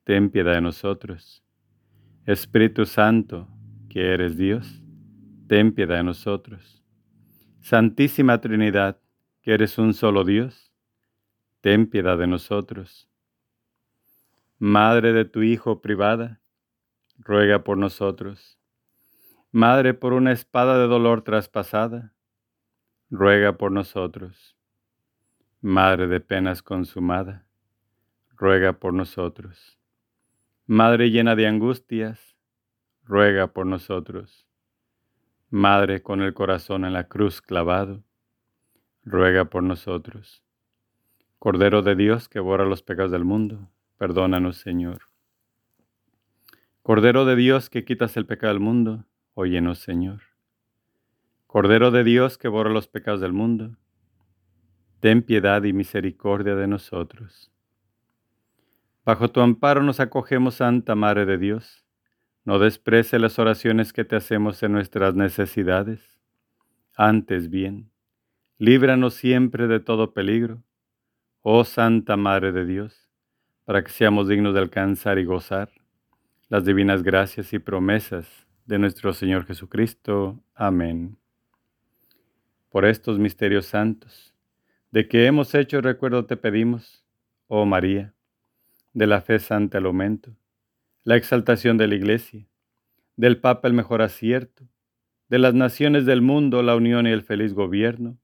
ten 0.03 0.31
piedad 0.31 0.53
de 0.53 0.61
nosotros. 0.61 1.43
Espíritu 2.25 2.85
Santo, 2.85 3.47
que 3.89 4.13
eres 4.13 4.37
Dios, 4.37 4.81
ten 5.47 5.73
piedad 5.73 5.97
de 5.97 6.03
nosotros. 6.03 6.83
Santísima 7.61 8.41
Trinidad, 8.41 8.99
que 9.41 9.53
eres 9.53 9.77
un 9.77 9.93
solo 9.93 10.25
Dios, 10.25 10.73
ten 11.61 11.89
piedad 11.89 12.17
de 12.17 12.27
nosotros. 12.27 13.09
Madre 14.59 15.13
de 15.13 15.23
tu 15.23 15.43
Hijo 15.43 15.81
privada, 15.81 16.41
ruega 17.17 17.63
por 17.63 17.77
nosotros. 17.77 18.59
Madre 19.51 19.93
por 19.93 20.13
una 20.13 20.33
espada 20.33 20.77
de 20.77 20.87
dolor 20.87 21.23
traspasada, 21.23 22.13
ruega 23.09 23.57
por 23.57 23.71
nosotros. 23.71 24.57
Madre 25.61 26.07
de 26.07 26.19
penas 26.19 26.61
consumada, 26.61 27.47
ruega 28.35 28.73
por 28.73 28.93
nosotros. 28.93 29.79
Madre 30.65 31.09
llena 31.09 31.35
de 31.35 31.47
angustias, 31.47 32.35
ruega 33.05 33.47
por 33.47 33.65
nosotros. 33.65 34.46
Madre 35.49 36.03
con 36.03 36.21
el 36.21 36.33
corazón 36.33 36.83
en 36.83 36.91
la 36.91 37.07
cruz 37.07 37.41
clavado, 37.41 38.03
ruega 39.05 39.45
por 39.45 39.63
nosotros. 39.63 40.43
Cordero 41.39 41.81
de 41.83 41.95
Dios 41.95 42.27
que 42.27 42.41
borra 42.41 42.65
los 42.65 42.83
pecados 42.83 43.11
del 43.11 43.23
mundo, 43.23 43.69
perdónanos, 43.97 44.57
Señor. 44.57 45.03
Cordero 46.81 47.23
de 47.23 47.37
Dios 47.37 47.69
que 47.69 47.85
quitas 47.85 48.17
el 48.17 48.25
pecado 48.25 48.51
del 48.51 48.61
mundo, 48.61 49.05
óyenos, 49.35 49.79
Señor. 49.79 50.21
Cordero 51.45 51.91
de 51.91 52.03
Dios 52.03 52.37
que 52.37 52.49
borra 52.49 52.69
los 52.69 52.89
pecados 52.89 53.21
del 53.21 53.31
mundo, 53.31 53.77
ten 54.99 55.21
piedad 55.21 55.63
y 55.63 55.71
misericordia 55.71 56.55
de 56.55 56.67
nosotros. 56.67 57.53
Bajo 59.05 59.29
tu 59.29 59.39
amparo 59.39 59.81
nos 59.81 60.01
acogemos, 60.01 60.55
Santa 60.55 60.93
Madre 60.93 61.25
de 61.25 61.37
Dios. 61.37 61.86
No 62.47 62.59
desprece 62.59 63.19
las 63.19 63.39
oraciones 63.39 63.91
que 63.91 64.05
te 64.05 64.15
hacemos 64.15 64.63
en 64.63 64.71
nuestras 64.71 65.13
necesidades. 65.15 66.17
Antes 66.95 67.49
bien, 67.49 67.91
líbranos 68.57 69.15
siempre 69.15 69.67
de 69.67 69.81
todo 69.81 70.13
peligro, 70.13 70.63
oh 71.41 71.65
Santa 71.65 72.15
Madre 72.15 72.53
de 72.53 72.65
Dios, 72.65 73.11
para 73.65 73.83
que 73.83 73.91
seamos 73.91 74.29
dignos 74.29 74.53
de 74.53 74.61
alcanzar 74.61 75.19
y 75.19 75.25
gozar 75.25 75.71
las 76.47 76.63
divinas 76.63 77.03
gracias 77.03 77.51
y 77.51 77.59
promesas 77.59 78.47
de 78.65 78.79
nuestro 78.79 79.11
Señor 79.11 79.45
Jesucristo. 79.45 80.41
Amén. 80.55 81.17
Por 82.69 82.85
estos 82.85 83.19
misterios 83.19 83.65
santos, 83.65 84.33
de 84.91 85.09
que 85.09 85.25
hemos 85.25 85.53
hecho 85.53 85.81
recuerdo 85.81 86.25
te 86.25 86.37
pedimos, 86.37 87.03
oh 87.47 87.65
María, 87.65 88.13
de 88.93 89.05
la 89.05 89.19
fe 89.19 89.37
santa 89.37 89.79
el 89.79 89.85
aumento, 89.85 90.31
la 91.07 91.15
exaltación 91.15 91.77
de 91.77 91.87
la 91.87 91.95
Iglesia, 91.95 92.45
del 93.15 93.39
Papa 93.39 93.69
el 93.69 93.73
mejor 93.73 94.01
acierto, 94.01 94.67
de 95.29 95.39
las 95.39 95.53
naciones 95.53 96.05
del 96.05 96.21
mundo 96.21 96.61
la 96.63 96.75
unión 96.75 97.07
y 97.07 97.11
el 97.11 97.21
feliz 97.21 97.53
gobierno, 97.53 98.17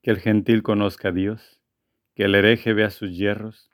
que 0.00 0.10
el 0.10 0.18
gentil 0.18 0.62
conozca 0.62 1.10
a 1.10 1.12
Dios, 1.12 1.60
que 2.14 2.22
el 2.22 2.34
hereje 2.34 2.72
vea 2.72 2.88
sus 2.88 3.14
hierros. 3.14 3.70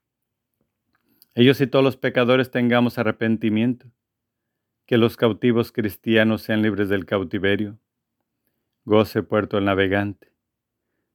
Ellos 1.37 1.61
y 1.61 1.69
todos 1.69 1.85
los 1.85 1.97
pecadores 1.97 2.51
tengamos 2.51 2.99
arrepentimiento, 2.99 3.87
que 4.85 4.99
los 4.99 5.17
cautivos 5.17 5.71
cristianos 5.71 6.43
sean 6.43 6.61
libres 6.61 6.89
del 6.89 7.07
cautiverio. 7.07 7.79
Goce 8.85 9.23
puerto 9.23 9.59
el 9.59 9.65
navegante. 9.65 10.33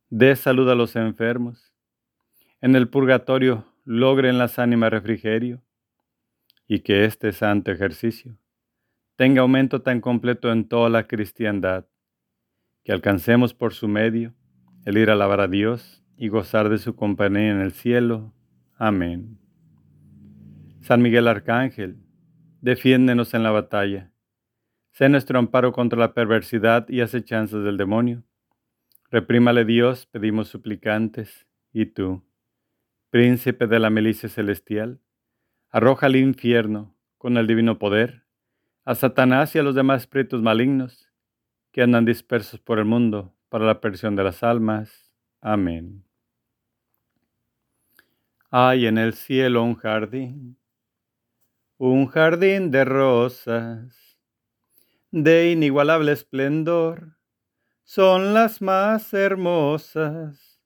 Dé 0.10 0.38
salud 0.38 0.70
a 0.70 0.76
los 0.76 0.95
enfermos. 0.95 1.74
En 2.62 2.78
el 2.78 2.88
purgatorio 2.88 3.66
logren 3.84 4.38
las 4.38 4.58
ánimas 4.58 4.91
refrigerio. 4.91 5.62
Y 6.74 6.80
que 6.80 7.05
este 7.05 7.34
santo 7.34 7.71
ejercicio 7.71 8.36
tenga 9.15 9.41
aumento 9.41 9.84
tan 9.84 10.01
completo 10.01 10.51
en 10.51 10.67
toda 10.67 10.89
la 10.89 11.07
cristiandad, 11.07 11.86
que 12.84 12.91
alcancemos 12.91 13.53
por 13.53 13.76
su 13.76 13.88
medio 13.88 14.34
el 14.84 14.97
ir 14.97 15.11
a 15.11 15.13
alabar 15.13 15.39
a 15.39 15.47
Dios 15.47 16.03
y 16.17 16.30
gozar 16.30 16.69
de 16.69 16.80
su 16.80 16.95
compañía 16.95 17.51
en 17.51 17.59
el 17.59 17.74
cielo. 17.74 18.34
Amén. 18.76 19.38
San 20.82 21.03
Miguel 21.03 21.28
Arcángel, 21.28 21.99
defiéndenos 22.59 23.36
en 23.36 23.43
la 23.43 23.51
batalla. 23.51 24.11
Sé 24.93 25.09
nuestro 25.09 25.38
amparo 25.38 25.74
contra 25.74 25.99
la 25.99 26.15
perversidad 26.15 26.89
y 26.89 27.01
acechanzas 27.01 27.63
del 27.63 27.78
demonio. 27.78 28.24
Reprímale 29.11 29.63
Dios, 29.63 30.07
pedimos 30.07 30.47
suplicantes, 30.47 31.45
y 31.71 31.86
tú, 31.86 32.24
príncipe 33.11 33.67
de 33.67 33.78
la 33.78 33.91
milicia 33.91 34.28
celestial, 34.28 34.99
arroja 35.74 36.05
al 36.05 36.15
infierno, 36.15 36.95
con 37.17 37.36
el 37.36 37.47
divino 37.47 37.80
poder, 37.80 38.28
a 38.86 38.93
Satanás 38.93 39.55
y 39.55 39.59
a 39.59 39.63
los 39.63 39.74
demás 39.74 40.03
espíritus 40.03 40.39
malignos 40.39 41.09
que 41.71 41.82
andan 41.82 42.05
dispersos 42.05 42.59
por 42.59 42.78
el 42.78 42.86
mundo 42.86 43.34
para 43.49 43.65
la 43.65 43.82
perdición 43.82 44.15
de 44.15 44.24
las 44.24 44.43
almas. 44.43 45.11
Amén. 45.41 46.05
Hay 48.51 48.86
en 48.86 48.99
el 48.99 49.13
cielo 49.13 49.63
un 49.63 49.74
jardín, 49.74 50.59
un 51.78 52.05
jardín 52.05 52.69
de 52.69 52.86
rosas, 52.86 54.19
de 55.09 55.49
inigualable 55.49 56.11
esplendor, 56.11 57.17
son 57.84 58.36
las 58.36 58.61
más 58.61 59.11
hermosas. 59.11 60.61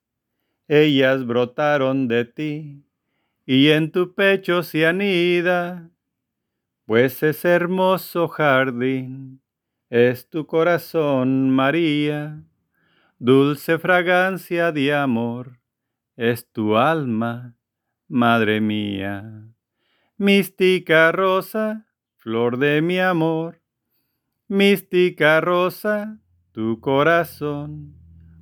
Ellas 0.68 1.24
brotaron 1.24 2.08
de 2.08 2.26
ti, 2.26 2.87
y 3.50 3.70
en 3.70 3.90
tu 3.90 4.14
pecho 4.14 4.62
se 4.62 4.86
anida, 4.86 5.90
pues 6.84 7.22
ese 7.22 7.48
hermoso 7.48 8.28
jardín 8.28 9.40
es 9.88 10.28
tu 10.28 10.46
corazón, 10.46 11.48
María. 11.48 12.42
Dulce 13.18 13.78
fragancia 13.78 14.70
de 14.70 14.92
amor 14.92 15.60
es 16.14 16.52
tu 16.52 16.76
alma, 16.76 17.56
madre 18.06 18.60
mía. 18.60 19.24
Mística 20.18 21.10
rosa, 21.10 21.86
flor 22.18 22.58
de 22.58 22.82
mi 22.82 23.00
amor. 23.00 23.62
Mística 24.46 25.40
rosa, 25.40 26.18
tu 26.52 26.80
corazón. 26.80 27.94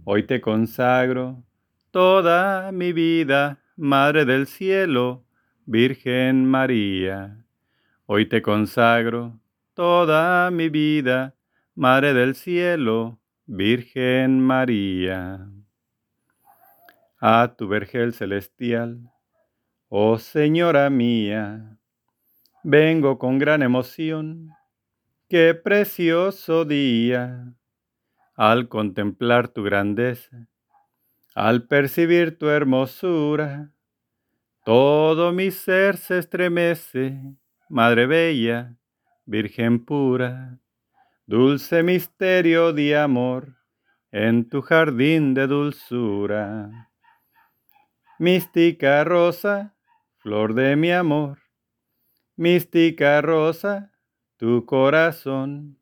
Hoy 0.02 0.24
te 0.24 0.40
consagro 0.40 1.44
toda 1.92 2.72
mi 2.72 2.92
vida, 2.92 3.62
Madre 3.78 4.24
del 4.24 4.46
cielo, 4.46 5.26
Virgen 5.66 6.46
María. 6.46 7.44
Hoy 8.06 8.24
te 8.24 8.40
consagro 8.40 9.38
toda 9.74 10.50
mi 10.50 10.70
vida, 10.70 11.34
Madre 11.74 12.14
del 12.14 12.36
cielo, 12.36 13.20
Virgen 13.44 14.40
María, 14.40 15.50
a 17.20 17.54
tu 17.58 17.68
vergel 17.68 18.14
celestial, 18.14 19.12
oh 19.90 20.16
Señora 20.16 20.88
mía, 20.88 21.76
vengo 22.64 23.18
con 23.18 23.38
gran 23.38 23.62
emoción, 23.62 24.52
qué 25.28 25.52
precioso 25.52 26.64
día, 26.64 27.52
al 28.36 28.68
contemplar 28.70 29.48
tu 29.48 29.62
grandeza, 29.62 30.48
al 31.37 31.68
percibir 31.68 32.39
tu 32.39 32.49
hermosura, 32.49 33.70
todo 34.64 35.32
mi 35.32 35.53
ser 35.53 35.97
se 35.97 36.18
estremece, 36.18 37.20
Madre 37.68 38.07
Bella, 38.07 38.76
Virgen 39.26 39.84
pura 39.84 40.59
dulce 41.26 41.82
misterio 41.82 42.72
de 42.72 42.97
amor, 42.97 43.57
en 44.12 44.49
tu 44.49 44.62
jardín 44.62 45.34
de 45.34 45.49
dulzura. 45.49 46.89
Mística 48.18 49.03
rosa, 49.05 49.74
flor 50.18 50.55
de 50.55 50.76
mi 50.76 50.93
amor, 50.93 51.39
mística 52.37 53.20
rosa, 53.20 53.93
tu 54.37 54.64
corazón. 54.64 55.78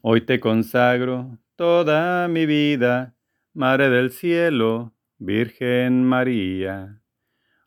Hoy 0.00 0.20
te 0.20 0.38
consagro 0.38 1.38
toda 1.56 2.28
mi 2.28 2.46
vida, 2.46 3.14
Madre 3.54 3.90
del 3.90 4.12
Cielo, 4.12 4.94
Virgen 5.18 6.04
María. 6.04 7.02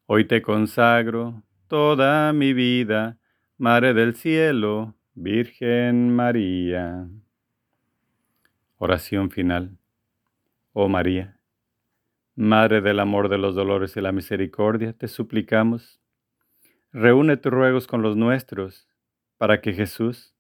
Hoy 0.07 0.25
te 0.25 0.41
consagro 0.41 1.43
toda 1.67 2.33
mi 2.33 2.53
vida, 2.53 3.19
Madre 3.59 3.93
del 3.93 4.15
Cielo, 4.15 4.95
Virgen 5.13 6.15
María. 6.15 7.07
Oración 8.79 9.29
final. 9.29 9.77
Oh 10.73 10.89
María, 10.89 11.38
Madre 12.33 12.81
del 12.81 12.99
amor, 12.99 13.29
de 13.29 13.38
los 13.38 13.53
dolores 13.53 13.95
y 13.95 14.01
la 14.01 14.11
misericordia, 14.11 14.93
te 14.93 15.07
suplicamos, 15.07 16.01
reúne 16.93 17.38
tus 17.38 17.53
ruegos 17.53 17.86
con 17.86 18.01
los 18.01 18.17
nuestros, 18.17 18.88
para 19.38 19.61
que 19.61 19.71
Jesús, 19.71 20.33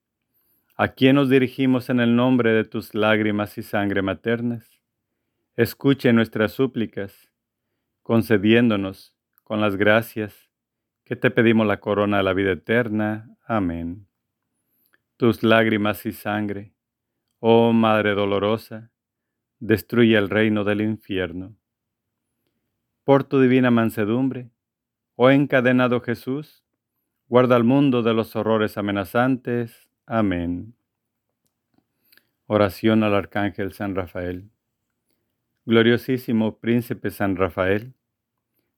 a 0.75 0.87
quien 0.87 1.17
nos 1.17 1.29
dirigimos 1.29 1.91
en 1.91 1.99
el 1.99 2.15
nombre 2.15 2.49
de 2.51 2.63
tus 2.63 2.95
lágrimas 2.95 3.59
y 3.59 3.61
sangre 3.61 4.01
maternas, 4.01 4.74
escuche 5.55 6.11
nuestras 6.13 6.51
súplicas, 6.53 7.31
concediéndonos 8.03 9.15
con 9.43 9.61
las 9.61 9.75
gracias 9.75 10.49
que 11.03 11.15
te 11.15 11.31
pedimos 11.31 11.67
la 11.67 11.79
corona 11.79 12.17
de 12.17 12.23
la 12.23 12.33
vida 12.33 12.51
eterna. 12.51 13.29
Amén 13.45 14.07
tus 15.17 15.43
lágrimas 15.43 16.05
y 16.05 16.11
sangre, 16.11 16.73
oh 17.39 17.71
Madre 17.71 18.15
dolorosa, 18.15 18.91
destruye 19.59 20.17
el 20.17 20.29
reino 20.29 20.63
del 20.63 20.81
infierno. 20.81 21.55
Por 23.05 23.23
tu 23.23 23.39
divina 23.39 23.71
mansedumbre, 23.71 24.51
oh 25.15 25.29
encadenado 25.29 26.01
Jesús, 26.01 26.65
guarda 27.27 27.55
al 27.55 27.63
mundo 27.63 28.03
de 28.03 28.13
los 28.13 28.35
horrores 28.35 28.77
amenazantes. 28.77 29.89
Amén. 30.05 30.75
Oración 32.47 33.03
al 33.03 33.15
Arcángel 33.15 33.71
San 33.71 33.95
Rafael. 33.95 34.49
Gloriosísimo 35.67 36.59
Príncipe 36.59 37.09
San 37.09 37.35
Rafael, 37.37 37.95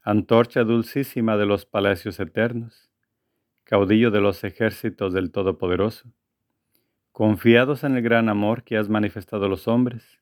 antorcha 0.04 0.64
dulcísima 0.64 1.36
de 1.36 1.46
los 1.46 1.66
palacios 1.66 2.18
eternos, 2.18 2.90
caudillo 3.66 4.10
de 4.10 4.22
los 4.22 4.46
ejércitos 4.46 5.12
del 5.12 5.32
Todopoderoso, 5.32 6.14
confiados 7.12 7.84
en 7.84 7.98
el 7.98 8.04
gran 8.04 8.30
amor 8.30 8.64
que 8.64 8.78
has 8.78 8.88
manifestado 8.88 9.48
a 9.48 9.50
los 9.50 9.68
hombres, 9.68 10.22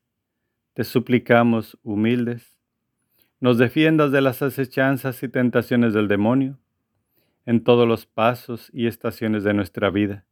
te 0.74 0.82
suplicamos, 0.82 1.78
humildes, 1.84 2.58
nos 3.38 3.58
defiendas 3.58 4.10
de 4.10 4.22
las 4.22 4.42
acechanzas 4.42 5.22
y 5.22 5.28
tentaciones 5.28 5.94
del 5.94 6.08
demonio 6.08 6.58
en 7.44 7.62
todos 7.62 7.86
los 7.86 8.06
pasos 8.06 8.70
y 8.72 8.88
estaciones 8.88 9.44
de 9.44 9.54
nuestra 9.54 9.88
vida, 9.90 10.24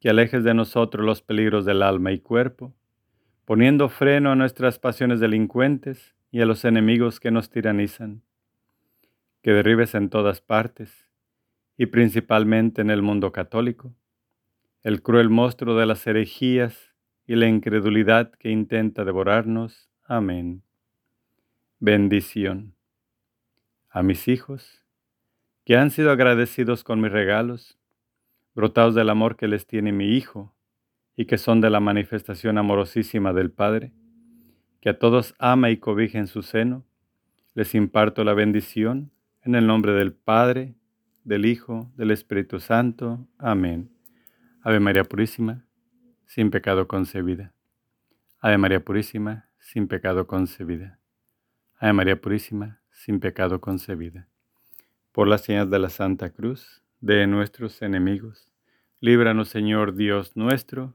que 0.00 0.10
alejes 0.10 0.44
de 0.44 0.52
nosotros 0.52 1.02
los 1.06 1.22
peligros 1.22 1.64
del 1.64 1.80
alma 1.80 2.12
y 2.12 2.18
cuerpo, 2.18 2.75
poniendo 3.46 3.88
freno 3.88 4.32
a 4.32 4.34
nuestras 4.34 4.80
pasiones 4.80 5.20
delincuentes 5.20 6.16
y 6.32 6.40
a 6.42 6.46
los 6.46 6.64
enemigos 6.64 7.20
que 7.20 7.30
nos 7.30 7.48
tiranizan, 7.48 8.22
que 9.40 9.52
derribes 9.52 9.94
en 9.94 10.10
todas 10.10 10.40
partes, 10.40 11.08
y 11.78 11.86
principalmente 11.86 12.82
en 12.82 12.90
el 12.90 13.02
mundo 13.02 13.30
católico, 13.30 13.94
el 14.82 15.00
cruel 15.00 15.30
monstruo 15.30 15.76
de 15.76 15.86
las 15.86 16.04
herejías 16.08 16.92
y 17.24 17.36
la 17.36 17.46
incredulidad 17.46 18.32
que 18.32 18.50
intenta 18.50 19.04
devorarnos. 19.04 19.90
Amén. 20.02 20.62
Bendición. 21.78 22.74
A 23.90 24.02
mis 24.02 24.26
hijos, 24.26 24.84
que 25.64 25.76
han 25.76 25.92
sido 25.92 26.10
agradecidos 26.10 26.82
con 26.82 27.00
mis 27.00 27.12
regalos, 27.12 27.78
brotados 28.54 28.96
del 28.96 29.08
amor 29.08 29.36
que 29.36 29.46
les 29.46 29.68
tiene 29.68 29.92
mi 29.92 30.16
Hijo, 30.16 30.55
y 31.16 31.26
que 31.26 31.38
son 31.38 31.60
de 31.60 31.70
la 31.70 31.80
manifestación 31.80 32.58
amorosísima 32.58 33.32
del 33.32 33.50
Padre, 33.50 33.92
que 34.80 34.90
a 34.90 34.98
todos 34.98 35.34
ama 35.38 35.70
y 35.70 35.78
cobija 35.78 36.18
en 36.18 36.26
su 36.26 36.42
seno, 36.42 36.84
les 37.54 37.74
imparto 37.74 38.22
la 38.22 38.34
bendición 38.34 39.10
en 39.42 39.54
el 39.54 39.66
nombre 39.66 39.92
del 39.92 40.12
Padre, 40.12 40.74
del 41.24 41.46
Hijo, 41.46 41.90
del 41.96 42.10
Espíritu 42.10 42.60
Santo. 42.60 43.26
Amén. 43.38 43.90
Ave 44.62 44.78
María 44.78 45.04
Purísima 45.04 45.66
sin 46.26 46.50
pecado 46.50 46.86
concebida. 46.86 47.54
Ave 48.40 48.58
María 48.58 48.84
Purísima, 48.84 49.48
sin 49.58 49.88
pecado 49.88 50.26
concebida. 50.26 50.98
Ave 51.78 51.92
María 51.92 52.20
Purísima, 52.20 52.80
sin 52.90 53.20
pecado 53.20 53.60
concebida. 53.60 54.28
Por 55.12 55.28
las 55.28 55.42
señas 55.42 55.70
de 55.70 55.78
la 55.78 55.88
Santa 55.88 56.30
Cruz, 56.30 56.82
de 57.00 57.26
nuestros 57.26 57.80
enemigos, 57.80 58.50
líbranos 59.00 59.48
Señor 59.48 59.94
Dios 59.94 60.36
nuestro, 60.36 60.94